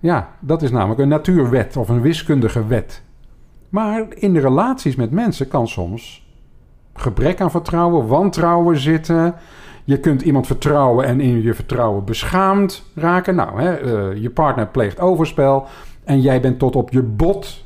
Ja, 0.04 0.28
dat 0.40 0.62
is 0.62 0.70
namelijk 0.70 1.00
een 1.00 1.08
natuurwet 1.08 1.76
of 1.76 1.88
een 1.88 2.00
wiskundige 2.00 2.66
wet. 2.66 3.02
Maar 3.68 4.06
in 4.14 4.32
de 4.32 4.40
relaties 4.40 4.96
met 4.96 5.10
mensen 5.10 5.48
kan 5.48 5.68
soms 5.68 6.26
gebrek 6.94 7.40
aan 7.40 7.50
vertrouwen, 7.50 8.06
wantrouwen 8.06 8.78
zitten. 8.78 9.34
Je 9.84 10.00
kunt 10.00 10.22
iemand 10.22 10.46
vertrouwen 10.46 11.06
en 11.06 11.20
in 11.20 11.42
je 11.42 11.54
vertrouwen 11.54 12.04
beschaamd 12.04 12.90
raken. 12.94 13.34
Nou, 13.34 13.60
hè, 13.60 13.74
eh, 13.74 14.22
je 14.22 14.30
partner 14.30 14.66
pleegt 14.66 15.00
overspel 15.00 15.66
en 16.04 16.20
jij 16.20 16.40
bent 16.40 16.58
tot 16.58 16.76
op 16.76 16.90
je 16.90 17.02
bot 17.02 17.64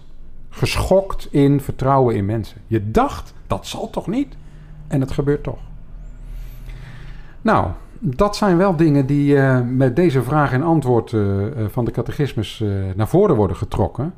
geschokt 0.49 1.28
in 1.30 1.61
vertrouwen 1.61 2.14
in 2.14 2.26
mensen. 2.26 2.61
Je 2.66 2.90
dacht, 2.90 3.35
dat 3.47 3.66
zal 3.66 3.90
toch 3.90 4.07
niet? 4.07 4.37
En 4.88 5.00
het 5.00 5.12
gebeurt 5.12 5.42
toch. 5.42 5.59
Nou, 7.42 7.66
dat 7.99 8.37
zijn 8.37 8.57
wel 8.57 8.76
dingen 8.76 9.07
die 9.07 9.37
eh, 9.37 9.61
met 9.61 9.97
deze 9.97 10.23
vraag 10.23 10.52
en 10.52 10.62
antwoord 10.62 11.12
eh, 11.12 11.47
eh, 11.47 11.52
van 11.69 11.85
de 11.85 11.90
catechismus 11.90 12.64
naar 12.95 13.09
voren 13.09 13.37
worden 13.37 13.57
getrokken. 13.57 14.14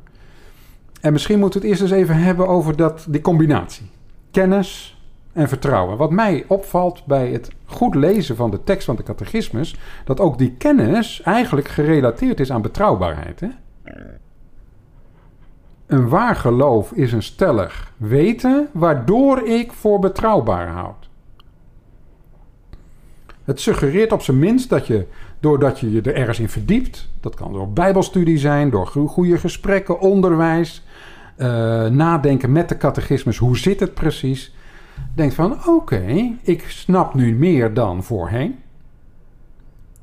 En 1.01 1.11
misschien 1.11 1.39
moeten 1.39 1.61
we 1.61 1.67
het 1.67 1.79
eerst 1.79 1.91
eens 1.91 2.01
even 2.01 2.15
hebben 2.15 2.47
over 2.47 2.75
dat, 2.75 3.05
die 3.09 3.21
combinatie. 3.21 3.89
Kennis 4.31 4.99
en 5.33 5.47
vertrouwen. 5.47 5.97
Wat 5.97 6.11
mij 6.11 6.45
opvalt 6.47 7.05
bij 7.05 7.31
het 7.31 7.51
goed 7.65 7.95
lezen 7.95 8.35
van 8.35 8.51
de 8.51 8.63
tekst 8.63 8.85
van 8.85 8.95
de 8.95 9.03
catechismus, 9.03 9.75
dat 10.05 10.19
ook 10.19 10.37
die 10.37 10.55
kennis 10.57 11.21
eigenlijk 11.21 11.67
gerelateerd 11.67 12.39
is 12.39 12.51
aan 12.51 12.61
betrouwbaarheid. 12.61 13.39
Hè? 13.39 13.47
Een 15.85 16.09
waar 16.09 16.35
geloof 16.35 16.91
is 16.91 17.11
een 17.13 17.23
stellig 17.23 17.93
weten 17.97 18.67
waardoor 18.71 19.47
ik 19.47 19.71
voor 19.71 19.99
betrouwbaar 19.99 20.67
houd. 20.67 21.09
Het 23.43 23.59
suggereert 23.59 24.11
op 24.11 24.21
zijn 24.21 24.39
minst 24.39 24.69
dat 24.69 24.87
je, 24.87 25.05
doordat 25.39 25.79
je 25.79 25.91
je 25.91 26.01
er 26.01 26.15
ergens 26.15 26.39
in 26.39 26.49
verdiept, 26.49 27.09
dat 27.19 27.35
kan 27.35 27.53
door 27.53 27.69
bijbelstudie 27.69 28.37
zijn, 28.37 28.69
door 28.69 28.87
go- 28.87 29.07
goede 29.07 29.37
gesprekken, 29.37 29.99
onderwijs, 29.99 30.83
eh, 31.35 31.47
nadenken 31.85 32.51
met 32.51 32.69
de 32.69 32.77
catechismus, 32.77 33.37
hoe 33.37 33.57
zit 33.57 33.79
het 33.79 33.93
precies, 33.93 34.55
denkt 35.13 35.33
van 35.33 35.67
oké, 35.67 36.35
ik 36.41 36.69
snap 36.69 37.13
nu 37.13 37.35
meer 37.35 37.73
dan 37.73 38.03
voorheen. 38.03 38.59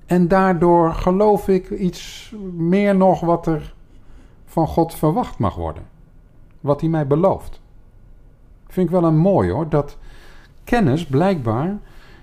En 0.06 0.28
daardoor 0.28 0.92
geloof 0.92 1.48
ik 1.48 1.70
iets 1.70 2.34
meer 2.56 2.96
nog 2.96 3.20
wat 3.20 3.46
er 3.46 3.74
van 4.46 4.66
God 4.66 4.94
verwacht 4.94 5.38
mag 5.38 5.54
worden. 5.54 5.82
Wat 6.60 6.80
hij 6.80 6.90
mij 6.90 7.06
belooft. 7.06 7.60
Vind 8.68 8.86
ik 8.86 8.92
wel 8.92 9.04
een 9.04 9.18
mooi 9.18 9.50
hoor, 9.50 9.68
dat 9.68 9.96
kennis 10.64 11.06
blijkbaar 11.06 11.78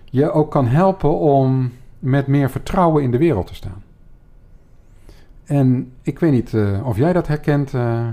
je 0.05 0.31
ook 0.31 0.51
kan 0.51 0.67
helpen 0.67 1.17
om 1.17 1.71
met 1.99 2.27
meer 2.27 2.49
vertrouwen 2.49 3.03
in 3.03 3.11
de 3.11 3.17
wereld 3.17 3.47
te 3.47 3.55
staan. 3.55 3.83
En 5.45 5.91
ik 6.01 6.19
weet 6.19 6.31
niet 6.31 6.53
eh, 6.53 6.87
of 6.87 6.97
jij 6.97 7.13
dat 7.13 7.27
herkent, 7.27 7.73
uh, 7.73 8.07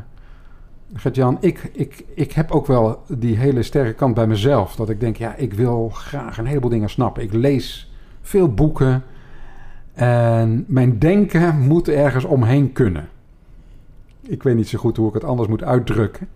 Gert-Jan. 0.95 1.37
Ik, 1.41 1.71
ik, 1.73 2.05
ik 2.15 2.33
heb 2.33 2.51
ook 2.51 2.67
wel 2.67 3.03
die 3.09 3.37
hele 3.37 3.63
sterke 3.63 3.93
kant 3.93 4.15
bij 4.15 4.27
mezelf. 4.27 4.77
Dat 4.77 4.89
ik 4.89 5.01
denk, 5.01 5.17
ja, 5.17 5.35
ik 5.35 5.55
wil 5.55 5.89
graag 5.89 6.39
een 6.39 6.47
heleboel 6.47 6.71
dingen 6.71 6.91
snappen. 6.91 7.23
Ik 7.23 7.33
lees 7.33 7.93
veel 8.21 8.55
boeken. 8.55 9.03
En 9.95 10.65
mijn 10.69 10.99
denken 10.99 11.61
moet 11.61 11.89
ergens 11.89 12.25
omheen 12.25 12.73
kunnen. 12.73 13.09
Ik 14.21 14.43
weet 14.43 14.57
niet 14.57 14.69
zo 14.69 14.79
goed 14.79 14.97
hoe 14.97 15.09
ik 15.09 15.15
het 15.15 15.25
anders 15.25 15.49
moet 15.49 15.63
uitdrukken. 15.63 16.29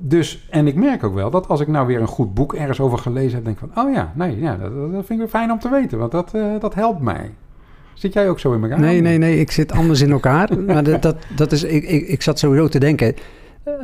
Dus, 0.00 0.46
en 0.50 0.66
ik 0.66 0.74
merk 0.74 1.04
ook 1.04 1.14
wel 1.14 1.30
dat 1.30 1.48
als 1.48 1.60
ik 1.60 1.68
nou 1.68 1.86
weer 1.86 2.00
een 2.00 2.06
goed 2.06 2.34
boek 2.34 2.54
ergens 2.54 2.80
over 2.80 2.98
gelezen 2.98 3.34
heb, 3.34 3.44
denk 3.44 3.60
ik 3.60 3.68
van, 3.72 3.84
oh 3.84 3.92
ja, 3.94 4.12
nee, 4.14 4.40
ja, 4.40 4.56
dat, 4.56 4.92
dat 4.92 5.06
vind 5.06 5.20
ik 5.20 5.28
fijn 5.28 5.52
om 5.52 5.58
te 5.58 5.68
weten, 5.68 5.98
want 5.98 6.12
dat, 6.12 6.32
uh, 6.34 6.60
dat 6.60 6.74
helpt 6.74 7.00
mij. 7.00 7.30
Zit 7.94 8.12
jij 8.12 8.28
ook 8.28 8.40
zo 8.40 8.52
in 8.52 8.62
elkaar? 8.62 8.80
Nee, 8.80 9.00
nee, 9.00 9.18
nee, 9.18 9.40
ik 9.40 9.50
zit 9.50 9.72
anders 9.72 10.00
in 10.00 10.10
elkaar. 10.10 10.58
maar 10.66 10.84
dat, 10.84 11.02
dat, 11.02 11.16
dat 11.36 11.52
is, 11.52 11.62
ik, 11.62 11.84
ik, 11.84 12.08
ik 12.08 12.22
zat 12.22 12.38
sowieso 12.38 12.68
te 12.68 12.78
denken, 12.78 13.14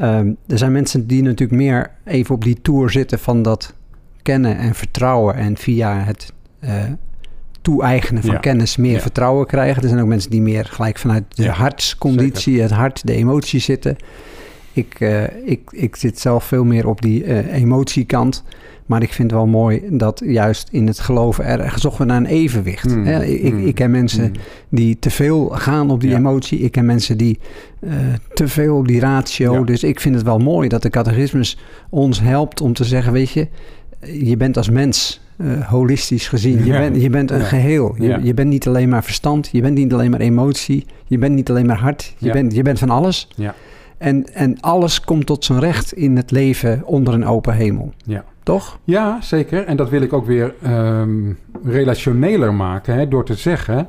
um, 0.00 0.37
er 0.47 0.59
zijn 0.59 0.73
mensen 0.73 1.07
die 1.07 1.23
natuurlijk 1.23 1.61
meer 1.61 1.90
even 2.05 2.35
op 2.35 2.45
die 2.45 2.61
tour 2.62 2.90
zitten 2.90 3.19
van 3.19 3.43
dat 3.43 3.75
kennen 4.23 4.57
en 4.57 4.75
vertrouwen 4.75 5.35
en 5.35 5.57
via 5.57 5.99
het 5.99 6.33
uh, 6.64 6.83
toe-eigenen 7.61 8.23
van 8.23 8.35
ja. 8.35 8.38
kennis 8.38 8.76
meer 8.76 8.93
ja. 8.93 9.00
vertrouwen 9.00 9.47
krijgen. 9.47 9.83
Er 9.83 9.88
zijn 9.88 10.00
ook 10.00 10.09
mensen 10.09 10.31
die 10.31 10.43
meer 10.43 10.64
gelijk 10.64 10.99
vanuit 10.99 11.25
de 11.29 11.43
ja, 11.43 11.52
hartsconditie, 11.52 12.52
zeker. 12.52 12.62
het 12.62 12.79
hart, 12.79 13.07
de 13.07 13.14
emotie 13.14 13.61
zitten. 13.61 13.97
Ik, 14.73 15.00
uh, 15.00 15.23
ik, 15.45 15.61
ik 15.71 15.97
zit 15.97 16.19
zelf 16.19 16.45
veel 16.45 16.65
meer 16.65 16.87
op 16.87 17.03
die 17.03 17.25
uh, 17.25 17.55
emotiekant. 17.55 18.45
Maar 18.91 19.03
ik 19.03 19.12
vind 19.12 19.31
het 19.31 19.41
wel 19.41 19.49
mooi 19.49 19.83
dat 19.91 20.23
juist 20.25 20.69
in 20.71 20.87
het 20.87 20.99
geloven 20.99 21.45
er 21.45 21.71
gezocht 21.71 21.97
wordt 21.97 22.12
naar 22.12 22.21
een 22.21 22.27
evenwicht. 22.27 22.89
Mm, 22.89 23.05
Hè? 23.05 23.25
Ik, 23.25 23.53
mm, 23.53 23.67
ik 23.67 23.75
ken 23.75 23.91
mensen 23.91 24.25
mm. 24.25 24.33
die 24.69 24.99
te 24.99 25.11
veel 25.11 25.49
gaan 25.49 25.91
op 25.91 26.00
die 26.00 26.11
ja. 26.11 26.17
emotie. 26.17 26.59
Ik 26.59 26.73
ken 26.73 26.87
mensen 26.87 27.17
die 27.17 27.39
uh, 27.81 27.93
te 28.35 28.49
veel 28.49 28.77
op 28.77 28.89
die 28.89 29.00
ratio. 29.00 29.53
Ja. 29.53 29.62
Dus 29.62 29.83
ik 29.83 30.00
vind 30.00 30.15
het 30.15 30.25
wel 30.25 30.39
mooi 30.39 30.69
dat 30.69 30.83
de 30.83 30.91
catechismus 30.91 31.59
ons 31.91 32.21
helpt 32.21 32.61
om 32.61 32.73
te 32.73 32.85
zeggen... 32.85 33.12
weet 33.12 33.31
je, 33.31 33.49
je 34.00 34.37
bent 34.37 34.57
als 34.57 34.71
mens 34.71 35.21
uh, 35.37 35.69
holistisch 35.69 36.29
gezien. 36.29 36.59
Je, 36.59 36.73
ja. 36.73 36.79
bent, 36.79 37.03
je 37.03 37.11
bent 37.11 37.31
een 37.31 37.45
geheel. 37.45 37.95
Je, 37.99 38.21
je, 38.23 38.35
bent 38.35 38.49
niet 38.49 38.67
alleen 38.67 38.89
maar 38.89 39.05
verstand. 39.05 39.49
Je 39.53 39.61
bent 39.61 39.75
niet 39.75 39.93
alleen 39.93 40.11
maar 40.11 40.21
emotie. 40.21 40.87
Je 41.07 41.19
bent 41.19 41.35
niet 41.35 41.50
alleen 41.50 41.67
maar 41.67 41.79
hart. 41.79 42.15
Je, 42.19 42.33
bent, 42.33 42.55
je 42.55 42.62
bent 42.62 42.79
van 42.79 42.91
alles. 42.91 43.29
En, 44.00 44.35
en 44.35 44.61
alles 44.61 45.00
komt 45.00 45.26
tot 45.26 45.45
zijn 45.45 45.59
recht 45.59 45.92
in 45.92 46.16
het 46.16 46.30
leven 46.30 46.85
onder 46.85 47.14
een 47.14 47.26
open 47.26 47.54
hemel. 47.54 47.92
Ja. 48.04 48.25
Toch? 48.42 48.78
Ja, 48.85 49.21
zeker. 49.21 49.64
En 49.64 49.76
dat 49.76 49.88
wil 49.88 50.00
ik 50.00 50.12
ook 50.12 50.26
weer 50.26 50.54
um, 50.66 51.38
relationeler 51.64 52.54
maken. 52.54 52.95
Hè, 52.95 53.09
door 53.09 53.25
te 53.25 53.35
zeggen... 53.35 53.88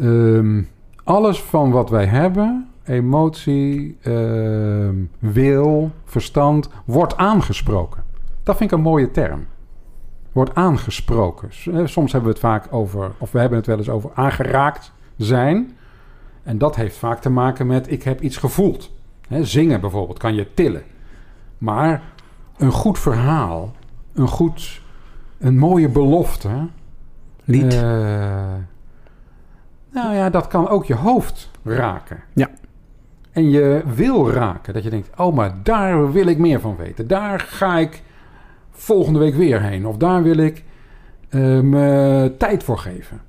Um, 0.00 0.68
alles 1.04 1.42
van 1.42 1.70
wat 1.70 1.90
wij 1.90 2.06
hebben... 2.06 2.68
emotie, 2.84 3.98
um, 4.06 5.10
wil, 5.18 5.90
verstand... 6.04 6.68
wordt 6.84 7.16
aangesproken. 7.16 8.02
Dat 8.42 8.56
vind 8.56 8.70
ik 8.70 8.76
een 8.76 8.84
mooie 8.84 9.10
term. 9.10 9.46
Wordt 10.32 10.54
aangesproken. 10.54 11.48
Soms 11.84 12.12
hebben 12.12 12.30
we 12.30 12.36
het 12.36 12.46
vaak 12.46 12.66
over... 12.70 13.10
of 13.18 13.32
we 13.32 13.38
hebben 13.38 13.58
het 13.58 13.66
wel 13.66 13.78
eens 13.78 13.90
over 13.90 14.10
aangeraakt 14.14 14.92
zijn... 15.16 15.76
En 16.42 16.58
dat 16.58 16.76
heeft 16.76 16.96
vaak 16.96 17.20
te 17.20 17.30
maken 17.30 17.66
met 17.66 17.90
ik 17.90 18.02
heb 18.02 18.20
iets 18.20 18.36
gevoeld. 18.36 18.90
He, 19.28 19.44
zingen 19.44 19.80
bijvoorbeeld 19.80 20.18
kan 20.18 20.34
je 20.34 20.54
tillen. 20.54 20.82
Maar 21.58 22.02
een 22.56 22.72
goed 22.72 22.98
verhaal, 22.98 23.72
een 24.12 24.28
goed, 24.28 24.80
een 25.38 25.58
mooie 25.58 25.88
belofte. 25.88 26.68
Lied. 27.44 27.74
Uh, 27.74 27.80
nou 29.90 30.14
ja, 30.14 30.30
dat 30.30 30.46
kan 30.46 30.68
ook 30.68 30.84
je 30.84 30.94
hoofd 30.94 31.50
raken. 31.62 32.22
Ja. 32.32 32.50
En 33.32 33.50
je 33.50 33.82
wil 33.94 34.30
raken. 34.30 34.74
Dat 34.74 34.82
je 34.82 34.90
denkt, 34.90 35.10
oh, 35.16 35.34
maar 35.34 35.54
daar 35.62 36.12
wil 36.12 36.26
ik 36.26 36.38
meer 36.38 36.60
van 36.60 36.76
weten. 36.76 37.06
Daar 37.06 37.40
ga 37.40 37.78
ik 37.78 38.02
volgende 38.70 39.18
week 39.18 39.34
weer 39.34 39.62
heen. 39.62 39.86
Of 39.86 39.96
daar 39.96 40.22
wil 40.22 40.36
ik 40.36 40.64
uh, 41.30 41.60
me 41.60 42.34
tijd 42.38 42.62
voor 42.64 42.78
geven. 42.78 43.20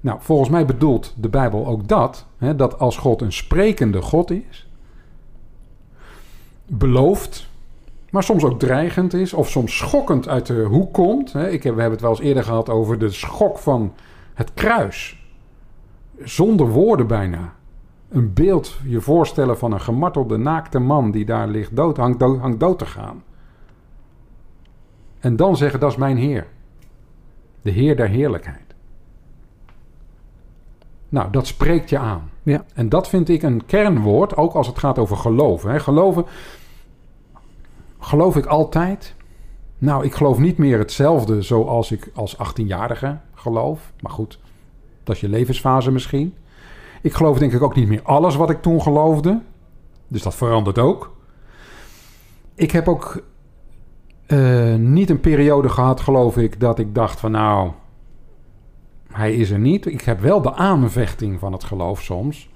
Nou, 0.00 0.18
volgens 0.22 0.48
mij 0.48 0.64
bedoelt 0.64 1.14
de 1.16 1.28
Bijbel 1.28 1.66
ook 1.66 1.88
dat. 1.88 2.26
Hè, 2.38 2.56
dat 2.56 2.78
als 2.78 2.96
God 2.96 3.20
een 3.20 3.32
sprekende 3.32 4.02
God 4.02 4.30
is 4.30 4.67
belooft, 6.68 7.50
maar 8.10 8.22
soms 8.22 8.44
ook 8.44 8.58
dreigend 8.58 9.14
is, 9.14 9.32
of 9.32 9.48
soms 9.48 9.76
schokkend 9.76 10.28
uit 10.28 10.46
de 10.46 10.62
hoek 10.62 10.92
komt. 10.92 11.34
Ik 11.34 11.62
we 11.62 11.68
hebben 11.68 11.90
het 11.90 12.00
wel 12.00 12.10
eens 12.10 12.20
eerder 12.20 12.44
gehad 12.44 12.68
over 12.68 12.98
de 12.98 13.10
schok 13.10 13.58
van 13.58 13.94
het 14.34 14.54
kruis. 14.54 15.26
Zonder 16.22 16.68
woorden 16.68 17.06
bijna. 17.06 17.52
Een 18.08 18.32
beeld 18.32 18.78
je 18.84 19.00
voorstellen 19.00 19.58
van 19.58 19.72
een 19.72 19.80
gemartelde 19.80 20.36
naakte 20.36 20.78
man 20.78 21.10
die 21.10 21.24
daar 21.24 21.48
ligt 21.48 21.76
dood, 21.76 21.96
hangt 21.96 22.18
dood, 22.18 22.38
hangt 22.38 22.60
dood 22.60 22.78
te 22.78 22.86
gaan. 22.86 23.22
En 25.18 25.36
dan 25.36 25.56
zeggen, 25.56 25.80
dat 25.80 25.90
is 25.90 25.96
mijn 25.96 26.16
Heer. 26.16 26.46
De 27.62 27.70
Heer 27.70 27.96
der 27.96 28.08
heerlijkheid. 28.08 28.67
Nou, 31.08 31.30
dat 31.30 31.46
spreekt 31.46 31.90
je 31.90 31.98
aan. 31.98 32.30
Ja. 32.42 32.64
En 32.74 32.88
dat 32.88 33.08
vind 33.08 33.28
ik 33.28 33.42
een 33.42 33.66
kernwoord, 33.66 34.36
ook 34.36 34.52
als 34.52 34.66
het 34.66 34.78
gaat 34.78 34.98
over 34.98 35.16
geloven. 35.16 35.70
Hè. 35.70 35.80
Geloven, 35.80 36.24
geloof 37.98 38.36
ik 38.36 38.46
altijd? 38.46 39.14
Nou, 39.78 40.04
ik 40.04 40.14
geloof 40.14 40.38
niet 40.38 40.58
meer 40.58 40.78
hetzelfde 40.78 41.42
zoals 41.42 41.90
ik 41.90 42.10
als 42.14 42.36
18-jarige 42.36 43.18
geloof. 43.34 43.92
Maar 44.00 44.12
goed, 44.12 44.38
dat 45.04 45.14
is 45.14 45.20
je 45.20 45.28
levensfase 45.28 45.90
misschien. 45.90 46.34
Ik 47.02 47.12
geloof 47.12 47.38
denk 47.38 47.52
ik 47.52 47.62
ook 47.62 47.74
niet 47.74 47.88
meer 47.88 48.02
alles 48.02 48.36
wat 48.36 48.50
ik 48.50 48.62
toen 48.62 48.82
geloofde. 48.82 49.40
Dus 50.08 50.22
dat 50.22 50.34
verandert 50.34 50.78
ook. 50.78 51.16
Ik 52.54 52.70
heb 52.70 52.88
ook 52.88 53.22
uh, 54.26 54.74
niet 54.74 55.10
een 55.10 55.20
periode 55.20 55.68
gehad, 55.68 56.00
geloof 56.00 56.36
ik, 56.36 56.60
dat 56.60 56.78
ik 56.78 56.94
dacht 56.94 57.20
van 57.20 57.30
nou, 57.30 57.70
hij 59.12 59.34
is 59.34 59.50
er 59.50 59.58
niet. 59.58 59.86
Ik 59.86 60.00
heb 60.00 60.20
wel 60.20 60.42
de 60.42 60.54
aanvechting 60.54 61.38
van 61.38 61.52
het 61.52 61.64
geloof 61.64 62.02
soms. 62.02 62.48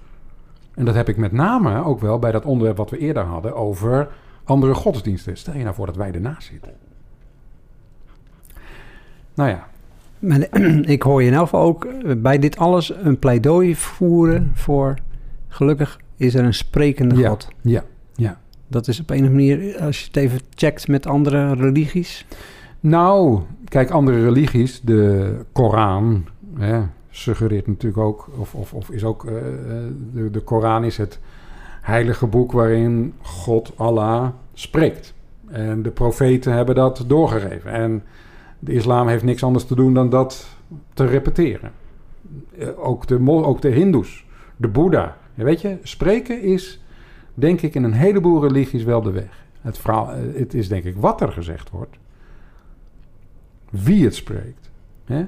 En 0.74 0.84
dat 0.84 0.94
heb 0.94 1.08
ik 1.08 1.16
met 1.16 1.32
name 1.32 1.84
ook 1.84 2.00
wel 2.00 2.18
bij 2.18 2.32
dat 2.32 2.44
onderwerp 2.44 2.76
wat 2.76 2.90
we 2.90 2.98
eerder 2.98 3.22
hadden 3.22 3.54
over 3.54 4.08
andere 4.44 4.74
godsdiensten. 4.74 5.36
Stel 5.36 5.54
je 5.54 5.62
nou 5.62 5.74
voor 5.74 5.86
dat 5.86 5.96
wij 5.96 6.12
ernaast 6.12 6.48
zitten. 6.48 6.72
Nou 9.34 9.50
ja. 9.50 9.68
Maar 10.18 10.48
ik 10.94 11.02
hoor 11.02 11.22
je 11.22 11.28
in 11.28 11.34
elk 11.34 11.42
geval 11.44 11.66
ook 11.66 11.86
bij 12.22 12.38
dit 12.38 12.56
alles 12.56 12.92
een 12.94 13.18
pleidooi 13.18 13.76
voeren 13.76 14.50
voor... 14.54 14.98
gelukkig 15.48 16.00
is 16.16 16.34
er 16.34 16.44
een 16.44 16.54
sprekende 16.54 17.16
ja, 17.16 17.28
God. 17.28 17.48
Ja, 17.60 17.84
ja. 18.14 18.40
Dat 18.68 18.88
is 18.88 19.00
op 19.00 19.10
een 19.10 19.16
of 19.16 19.26
andere 19.26 19.56
manier, 19.56 19.80
als 19.80 20.00
je 20.00 20.06
het 20.06 20.16
even 20.16 20.40
checkt 20.54 20.88
met 20.88 21.06
andere 21.06 21.54
religies... 21.54 22.26
Nou, 22.80 23.40
kijk, 23.64 23.90
andere 23.90 24.22
religies, 24.22 24.80
de 24.80 25.34
Koran, 25.52 26.24
suggereert 27.10 27.66
natuurlijk 27.66 28.02
ook, 28.02 28.28
of, 28.38 28.54
of, 28.54 28.74
of 28.74 28.90
is 28.90 29.04
ook, 29.04 29.24
uh, 29.24 29.32
de, 30.12 30.30
de 30.30 30.40
Koran 30.40 30.84
is 30.84 30.96
het 30.96 31.20
heilige 31.80 32.26
boek 32.26 32.52
waarin 32.52 33.14
God, 33.20 33.72
Allah, 33.76 34.28
spreekt. 34.52 35.14
En 35.46 35.82
de 35.82 35.90
profeten 35.90 36.52
hebben 36.52 36.74
dat 36.74 37.04
doorgegeven. 37.06 37.72
En 37.72 38.02
de 38.58 38.72
islam 38.72 39.08
heeft 39.08 39.24
niks 39.24 39.42
anders 39.42 39.64
te 39.64 39.74
doen 39.74 39.94
dan 39.94 40.10
dat 40.10 40.56
te 40.94 41.04
repeteren. 41.04 41.72
Eh, 42.58 42.68
ook 42.76 43.06
de, 43.06 43.30
ook 43.30 43.60
de 43.60 43.68
hindoes, 43.68 44.26
de 44.56 44.68
boeddha. 44.68 45.16
Weet 45.34 45.60
je, 45.60 45.78
spreken 45.82 46.42
is, 46.42 46.82
denk 47.34 47.62
ik, 47.62 47.74
in 47.74 47.84
een 47.84 47.92
heleboel 47.92 48.42
religies 48.42 48.84
wel 48.84 49.02
de 49.02 49.10
weg. 49.10 49.44
Het, 49.60 49.80
eh, 49.86 50.08
het 50.34 50.54
is 50.54 50.68
denk 50.68 50.84
ik 50.84 50.96
wat 50.96 51.20
er 51.20 51.32
gezegd 51.32 51.70
wordt. 51.70 51.96
Wie 53.70 54.04
het 54.04 54.14
spreekt. 54.14 54.70
Hè? 55.04 55.24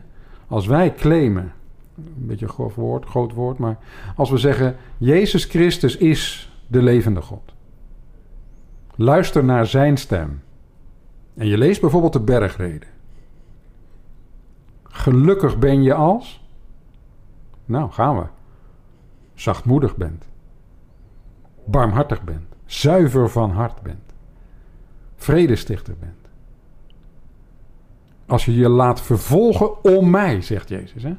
Als 0.48 0.66
wij 0.66 0.94
claimen, 0.94 1.52
een 1.96 2.26
beetje 2.26 2.46
een 2.46 2.52
groot 2.52 2.74
woord, 2.74 3.04
groot 3.04 3.32
woord, 3.32 3.58
maar 3.58 3.78
als 4.16 4.30
we 4.30 4.38
zeggen: 4.38 4.76
Jezus 4.98 5.44
Christus 5.44 5.96
is 5.96 6.52
de 6.66 6.82
levende 6.82 7.20
God. 7.20 7.54
Luister 8.94 9.44
naar 9.44 9.66
zijn 9.66 9.96
stem. 9.96 10.42
En 11.34 11.46
je 11.46 11.58
leest 11.58 11.80
bijvoorbeeld 11.80 12.12
de 12.12 12.20
bergreden. 12.20 12.88
Gelukkig 14.82 15.58
ben 15.58 15.82
je 15.82 15.94
als. 15.94 16.42
Nou, 17.64 17.90
gaan 17.90 18.16
we. 18.16 18.24
Zachtmoedig 19.34 19.96
bent. 19.96 20.24
Barmhartig 21.64 22.22
bent. 22.22 22.54
Zuiver 22.66 23.30
van 23.30 23.50
hart 23.50 23.82
bent. 23.82 24.12
Vredestichter 25.16 25.94
bent. 26.00 26.23
Als 28.26 28.44
je 28.44 28.56
je 28.56 28.68
laat 28.68 29.00
vervolgen 29.00 29.84
om 29.84 30.10
mij, 30.10 30.42
zegt 30.42 30.68
Jezus. 30.68 31.02
Hè? 31.02 31.12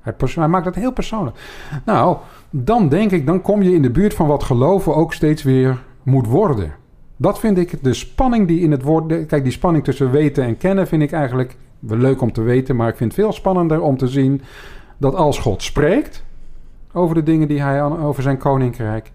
Hij, 0.00 0.48
maakt 0.48 0.64
het 0.64 0.74
heel 0.74 0.92
persoonlijk. 0.92 1.36
Nou, 1.84 2.16
dan 2.50 2.88
denk 2.88 3.10
ik, 3.10 3.26
dan 3.26 3.42
kom 3.42 3.62
je 3.62 3.74
in 3.74 3.82
de 3.82 3.90
buurt 3.90 4.14
van 4.14 4.26
wat 4.26 4.42
geloven 4.42 4.94
ook 4.94 5.12
steeds 5.12 5.42
weer 5.42 5.82
moet 6.02 6.26
worden. 6.26 6.72
Dat 7.16 7.38
vind 7.38 7.58
ik 7.58 7.82
de 7.82 7.94
spanning 7.94 8.48
die 8.48 8.60
in 8.60 8.70
het 8.70 8.82
woord. 8.82 9.26
Kijk, 9.26 9.42
die 9.42 9.52
spanning 9.52 9.84
tussen 9.84 10.10
weten 10.10 10.44
en 10.44 10.56
kennen 10.56 10.86
vind 10.86 11.02
ik 11.02 11.12
eigenlijk 11.12 11.56
leuk 11.80 12.20
om 12.20 12.32
te 12.32 12.42
weten. 12.42 12.76
Maar 12.76 12.88
ik 12.88 12.96
vind 12.96 13.12
het 13.12 13.20
veel 13.20 13.32
spannender 13.32 13.80
om 13.80 13.96
te 13.96 14.08
zien 14.08 14.42
dat 14.96 15.14
als 15.14 15.38
God 15.38 15.62
spreekt, 15.62 16.24
over 16.92 17.14
de 17.14 17.22
dingen 17.22 17.48
die 17.48 17.62
hij 17.62 17.82
over 17.82 18.22
zijn 18.22 18.38
koninkrijk. 18.38 19.12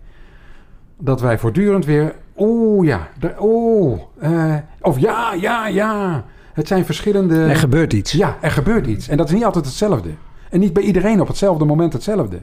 Dat 0.98 1.22
wij 1.22 1.38
voortdurend 1.38 1.86
weer, 1.86 2.16
oeh 2.38 2.88
ja, 2.88 3.08
oeh, 3.40 4.00
uh, 4.24 4.56
of 4.82 5.00
ja, 5.00 5.34
ja, 5.34 5.68
ja. 5.68 6.24
Het 6.54 6.68
zijn 6.68 6.86
verschillende... 6.86 7.44
Er 7.44 7.56
gebeurt 7.56 7.94
iets. 7.94 8.12
Ja, 8.12 8.38
er 8.42 8.52
gebeurt 8.52 8.88
iets. 8.88 9.08
En 9.08 9.18
dat 9.18 9.28
is 9.28 9.34
niet 9.34 9.46
altijd 9.46 9.66
hetzelfde. 9.66 10.10
En 10.50 10.60
niet 10.60 10.74
bij 10.74 10.84
iedereen 10.84 11.22
op 11.22 11.28
hetzelfde 11.28 11.66
moment 11.66 11.94
hetzelfde. 11.94 12.42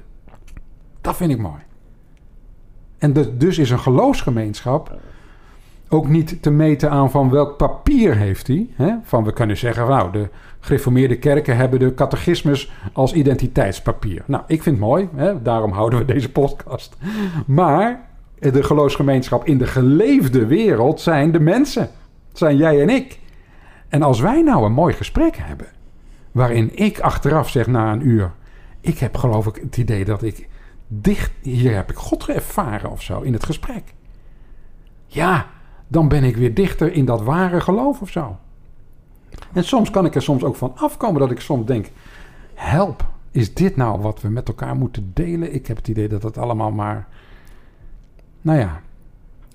Dat 1.01 1.16
vind 1.16 1.31
ik 1.31 1.38
mooi. 1.38 1.61
En 2.99 3.12
de, 3.12 3.37
dus 3.37 3.59
is 3.59 3.70
een 3.70 3.79
geloofsgemeenschap 3.79 4.99
ook 5.88 6.09
niet 6.09 6.42
te 6.42 6.51
meten 6.51 6.90
aan 6.90 7.11
van 7.11 7.31
welk 7.31 7.57
papier 7.57 8.16
heeft 8.16 8.46
hij. 8.46 8.68
Van 9.03 9.25
we 9.25 9.33
kunnen 9.33 9.57
zeggen, 9.57 9.88
nou, 9.88 10.12
de 10.12 10.29
gereformeerde 10.61 11.18
kerken 11.18 11.57
hebben 11.57 11.79
de 11.79 11.94
catechismus 11.94 12.73
als 12.92 13.12
identiteitspapier. 13.12 14.23
Nou, 14.27 14.42
ik 14.46 14.62
vind 14.62 14.77
het 14.77 14.85
mooi, 14.85 15.09
hè? 15.14 15.42
daarom 15.42 15.73
houden 15.73 15.99
we 15.99 16.05
deze 16.05 16.33
podcast. 16.33 16.96
Maar 17.46 18.09
de 18.38 18.62
geloofsgemeenschap 18.62 19.46
in 19.46 19.59
de 19.59 19.66
geleefde 19.66 20.46
wereld 20.46 21.01
zijn 21.01 21.33
de 21.33 21.40
mensen. 21.40 21.88
zijn 22.33 22.57
jij 22.57 22.83
en 22.83 22.88
ik. 22.88 23.20
En 23.90 24.03
als 24.03 24.20
wij 24.20 24.42
nou 24.42 24.64
een 24.64 24.72
mooi 24.72 24.94
gesprek 24.94 25.37
hebben, 25.37 25.66
waarin 26.33 26.76
ik 26.76 27.00
achteraf 27.00 27.48
zeg 27.50 27.66
na 27.66 27.92
een 27.92 28.07
uur, 28.07 28.33
ik 28.81 28.98
heb 28.98 29.16
geloof 29.16 29.46
ik 29.46 29.57
het 29.57 29.76
idee 29.76 30.05
dat 30.05 30.22
ik 30.22 30.48
dicht, 30.87 31.33
hier 31.42 31.74
heb 31.74 31.90
ik 31.90 31.96
God 31.96 32.29
ervaren 32.29 32.90
of 32.90 33.03
zo 33.03 33.20
in 33.20 33.33
het 33.33 33.44
gesprek. 33.44 33.94
Ja, 35.07 35.46
dan 35.88 36.09
ben 36.09 36.24
ik 36.24 36.37
weer 36.37 36.55
dichter 36.55 36.92
in 36.92 37.05
dat 37.05 37.22
ware 37.22 37.61
geloof 37.61 38.00
of 38.00 38.11
zo. 38.11 38.38
En 39.53 39.64
soms 39.64 39.90
kan 39.90 40.05
ik 40.05 40.14
er 40.14 40.22
soms 40.22 40.44
ook 40.44 40.57
van 40.57 40.72
afkomen 40.76 41.20
dat 41.20 41.31
ik 41.31 41.40
soms 41.40 41.66
denk: 41.66 41.90
help, 42.55 43.05
is 43.31 43.55
dit 43.55 43.76
nou 43.76 44.00
wat 44.00 44.20
we 44.20 44.29
met 44.29 44.48
elkaar 44.48 44.76
moeten 44.76 45.11
delen? 45.14 45.55
Ik 45.55 45.66
heb 45.66 45.76
het 45.76 45.88
idee 45.88 46.09
dat 46.09 46.22
het 46.22 46.38
allemaal 46.38 46.70
maar, 46.70 47.09
nou 48.40 48.59
ja, 48.59 48.81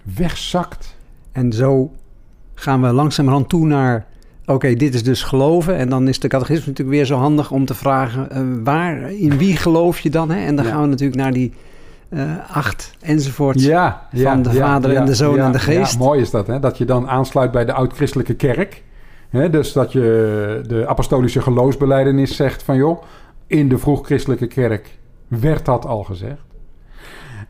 wegzakt. 0.03 0.97
En 1.31 1.53
zo 1.53 1.91
gaan 2.53 2.81
we 2.81 2.91
langzamerhand 2.91 3.49
toe 3.49 3.65
naar 3.65 4.07
Oké, 4.45 4.73
dit 4.73 4.93
is 4.93 5.03
dus 5.03 5.23
geloven. 5.23 5.75
En 5.75 5.89
dan 5.89 6.07
is 6.07 6.19
de 6.19 6.27
catechisme 6.27 6.67
natuurlijk 6.67 6.97
weer 6.97 7.05
zo 7.05 7.15
handig 7.15 7.51
om 7.51 7.65
te 7.65 7.73
vragen... 7.73 8.27
Uh, 8.31 8.63
waar, 8.63 9.11
in 9.11 9.37
wie 9.37 9.57
geloof 9.57 9.99
je 9.99 10.09
dan? 10.09 10.31
Hè? 10.31 10.45
En 10.45 10.55
dan 10.55 10.65
gaan 10.65 10.81
we 10.81 10.87
natuurlijk 10.87 11.19
naar 11.19 11.33
die 11.33 11.53
uh, 12.09 12.21
acht 12.51 12.93
enzovoort... 13.01 13.61
Ja, 13.61 14.07
van 14.13 14.41
de 14.41 14.51
Vader 14.51 14.95
en 14.95 15.05
de 15.05 15.15
Zoon 15.15 15.39
en 15.39 15.51
de 15.51 15.59
Geest. 15.59 15.93
Ja, 15.93 15.97
mooi 15.97 16.21
is 16.21 16.29
dat, 16.29 16.47
hè? 16.47 16.59
Dat 16.59 16.77
je 16.77 16.85
dan 16.85 17.07
aansluit 17.07 17.51
bij 17.51 17.65
de 17.65 17.73
oud-christelijke 17.73 18.33
kerk. 18.35 18.83
Hè? 19.29 19.49
Dus 19.49 19.73
dat 19.73 19.91
je 19.91 20.61
de 20.67 20.87
apostolische 20.87 21.41
geloofsbeleidenis 21.41 22.35
zegt 22.35 22.63
van... 22.63 22.75
joh, 22.75 23.03
in 23.47 23.69
de 23.69 23.77
vroeg-christelijke 23.77 24.47
kerk 24.47 24.97
werd 25.27 25.65
dat 25.65 25.85
al 25.85 26.03
gezegd. 26.03 26.43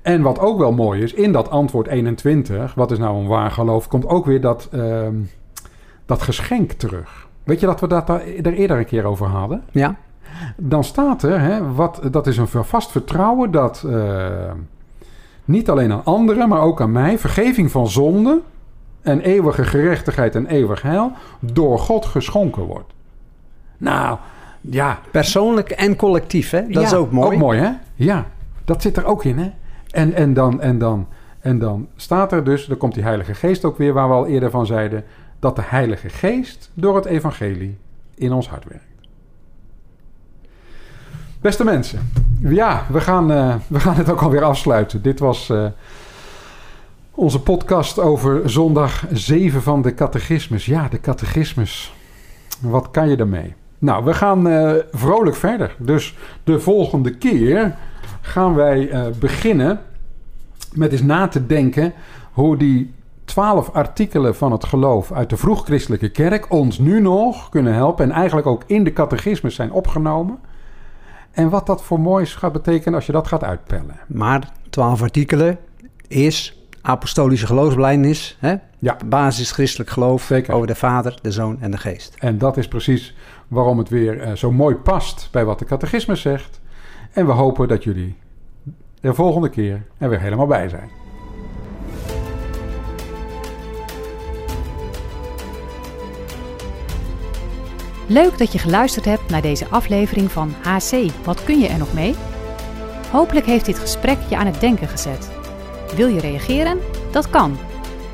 En 0.01 0.21
wat 0.21 0.39
ook 0.39 0.57
wel 0.57 0.71
mooi 0.71 1.01
is, 1.01 1.13
in 1.13 1.31
dat 1.31 1.49
antwoord 1.49 1.87
21... 1.87 2.73
wat 2.73 2.91
is 2.91 2.97
nou 2.97 3.17
een 3.17 3.27
waar 3.27 3.51
geloof... 3.51 3.87
komt 3.87 4.07
ook 4.07 4.25
weer 4.25 4.41
dat... 4.41 4.69
Uh, 4.73 5.07
dat 6.05 6.21
geschenk 6.21 6.71
terug. 6.71 7.27
Weet 7.43 7.59
je 7.59 7.65
dat 7.65 7.79
we 7.79 7.87
dat 7.87 8.07
daar 8.07 8.21
eerder 8.21 8.77
een 8.77 8.85
keer 8.85 9.05
over 9.05 9.27
hadden? 9.27 9.63
Ja. 9.71 9.95
Dan 10.57 10.83
staat 10.83 11.23
er, 11.23 11.39
hè, 11.39 11.73
wat, 11.73 12.01
dat 12.11 12.27
is 12.27 12.37
een 12.37 12.47
vast 12.47 12.91
vertrouwen 12.91 13.51
dat 13.51 13.83
uh, 13.85 14.27
niet 15.45 15.69
alleen 15.69 15.91
aan 15.91 16.05
anderen, 16.05 16.49
maar 16.49 16.61
ook 16.61 16.81
aan 16.81 16.91
mij, 16.91 17.19
vergeving 17.19 17.71
van 17.71 17.87
zonde 17.87 18.41
en 19.01 19.19
eeuwige 19.19 19.63
gerechtigheid 19.63 20.35
en 20.35 20.47
eeuwig 20.47 20.81
heil 20.81 21.11
door 21.39 21.79
God 21.79 22.05
geschonken 22.05 22.63
wordt. 22.63 22.93
Nou, 23.77 24.17
ja. 24.61 24.99
Persoonlijk 25.11 25.69
en 25.69 25.95
collectief, 25.95 26.49
hè? 26.49 26.61
Dat 26.61 26.81
ja, 26.81 26.81
is 26.81 26.93
ook 26.93 27.11
mooi. 27.11 27.27
Ook 27.27 27.41
mooi, 27.41 27.59
hè? 27.59 27.71
Ja, 27.95 28.25
dat 28.65 28.81
zit 28.81 28.97
er 28.97 29.05
ook 29.05 29.23
in, 29.23 29.37
hè? 29.37 29.51
En, 29.89 30.13
en, 30.13 30.33
dan, 30.33 30.61
en, 30.61 30.77
dan, 30.77 31.07
en 31.39 31.59
dan 31.59 31.87
staat 31.95 32.31
er 32.31 32.43
dus, 32.43 32.65
dan 32.65 32.77
komt 32.77 32.93
die 32.93 33.03
Heilige 33.03 33.33
Geest 33.33 33.65
ook 33.65 33.77
weer, 33.77 33.93
waar 33.93 34.07
we 34.07 34.13
al 34.13 34.27
eerder 34.27 34.49
van 34.49 34.65
zeiden 34.65 35.03
dat 35.45 35.55
de 35.55 35.63
Heilige 35.65 36.09
Geest 36.09 36.71
door 36.73 36.95
het 36.95 37.05
Evangelie 37.05 37.77
in 38.15 38.31
ons 38.31 38.49
hart 38.49 38.65
werkt. 38.67 38.85
Beste 41.41 41.63
mensen, 41.63 42.11
ja, 42.39 42.85
we 42.91 43.01
gaan, 43.01 43.31
uh, 43.31 43.55
we 43.67 43.79
gaan 43.79 43.95
het 43.95 44.09
ook 44.09 44.21
alweer 44.21 44.43
afsluiten. 44.43 45.01
Dit 45.01 45.19
was 45.19 45.49
uh, 45.49 45.65
onze 47.11 47.41
podcast 47.41 47.99
over 47.99 48.49
zondag 48.49 49.05
7 49.11 49.61
van 49.61 49.81
de 49.81 49.93
catechismus. 49.93 50.65
Ja, 50.65 50.87
de 50.87 50.99
catechismus. 50.99 51.93
Wat 52.59 52.91
kan 52.91 53.09
je 53.09 53.15
daarmee? 53.15 53.53
Nou, 53.79 54.05
we 54.05 54.13
gaan 54.13 54.47
uh, 54.47 54.73
vrolijk 54.91 55.35
verder. 55.35 55.75
Dus 55.79 56.15
de 56.43 56.59
volgende 56.59 57.17
keer 57.17 57.75
gaan 58.21 58.55
wij 58.55 58.89
beginnen 59.19 59.79
met 60.73 60.91
eens 60.91 61.01
na 61.01 61.27
te 61.27 61.45
denken 61.45 61.93
hoe 62.31 62.57
die 62.57 62.93
twaalf 63.35 63.69
artikelen 63.69 64.35
van 64.35 64.51
het 64.51 64.65
geloof 64.65 65.11
uit 65.11 65.29
de 65.29 65.37
vroeg-christelijke 65.37 66.09
kerk 66.09 66.51
ons 66.51 66.79
nu 66.79 67.01
nog 67.01 67.49
kunnen 67.49 67.73
helpen 67.73 68.05
en 68.05 68.11
eigenlijk 68.11 68.47
ook 68.47 68.63
in 68.65 68.83
de 68.83 68.93
catechismus 68.93 69.55
zijn 69.55 69.71
opgenomen. 69.71 70.39
En 71.31 71.49
wat 71.49 71.65
dat 71.65 71.83
voor 71.83 71.99
moois 71.99 72.35
gaat 72.35 72.51
betekenen 72.51 72.93
als 72.93 73.05
je 73.05 73.11
dat 73.11 73.27
gaat 73.27 73.43
uitpellen. 73.43 73.99
Maar 74.07 74.51
twaalf 74.69 75.01
artikelen 75.01 75.57
is 76.07 76.67
apostolische 76.81 77.45
geloofsbelijdenis, 77.45 78.37
hè? 78.39 78.55
Ja. 78.79 78.97
basis 79.05 79.51
christelijk 79.51 79.89
geloof 79.89 80.23
Zeker. 80.23 80.53
over 80.53 80.67
de 80.67 80.75
Vader, 80.75 81.19
de 81.21 81.31
Zoon 81.31 81.57
en 81.61 81.71
de 81.71 81.77
Geest. 81.77 82.15
En 82.19 82.37
dat 82.37 82.57
is 82.57 82.67
precies 82.67 83.15
waarom 83.47 83.77
het 83.77 83.89
weer 83.89 84.27
uh, 84.27 84.33
zo 84.33 84.51
mooi 84.51 84.75
past 84.75 85.29
bij 85.31 85.45
wat 85.45 85.59
de 85.59 85.65
catechismus 85.65 86.21
zegt. 86.21 86.61
En 87.13 87.25
we 87.25 87.31
hopen 87.31 87.67
dat 87.67 87.83
jullie 87.83 88.15
de 88.99 89.13
volgende 89.13 89.49
keer 89.49 89.85
er 89.97 90.09
weer 90.09 90.21
helemaal 90.21 90.47
bij 90.47 90.69
zijn. 90.69 90.89
Leuk 98.07 98.37
dat 98.37 98.51
je 98.51 98.59
geluisterd 98.59 99.05
hebt 99.05 99.29
naar 99.29 99.41
deze 99.41 99.67
aflevering 99.69 100.31
van 100.31 100.53
HC. 100.61 101.11
Wat 101.23 101.43
kun 101.43 101.59
je 101.59 101.67
er 101.67 101.77
nog 101.77 101.93
mee? 101.93 102.15
Hopelijk 103.11 103.45
heeft 103.45 103.65
dit 103.65 103.79
gesprek 103.79 104.17
je 104.29 104.37
aan 104.37 104.45
het 104.45 104.59
denken 104.59 104.87
gezet. 104.87 105.31
Wil 105.95 106.07
je 106.07 106.19
reageren? 106.19 106.79
Dat 107.11 107.29
kan. 107.29 107.57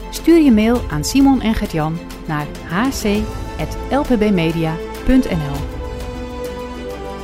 Stuur 0.10 0.42
je 0.42 0.52
mail 0.52 0.82
aan 0.90 1.04
Simon 1.04 1.42
en 1.42 1.56
Gert-Jan 1.56 2.00
naar 2.28 2.46
hc.lpbmedia.nl 2.68 5.56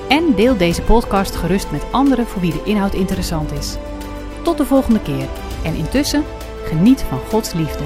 En 0.08 0.36
deel 0.36 0.58
deze 0.58 0.82
podcast 0.82 1.36
gerust 1.36 1.72
met 1.72 1.84
anderen 1.92 2.28
voor 2.28 2.42
wie 2.42 2.52
de 2.52 2.62
inhoud 2.64 2.94
interessant 2.94 3.52
is. 3.52 3.76
Tot 4.42 4.58
de 4.58 4.66
volgende 4.66 5.02
keer 5.02 5.28
en 5.64 5.76
intussen 5.76 6.24
geniet 6.64 7.02
van 7.02 7.20
Gods 7.30 7.54
liefde. 7.54 7.84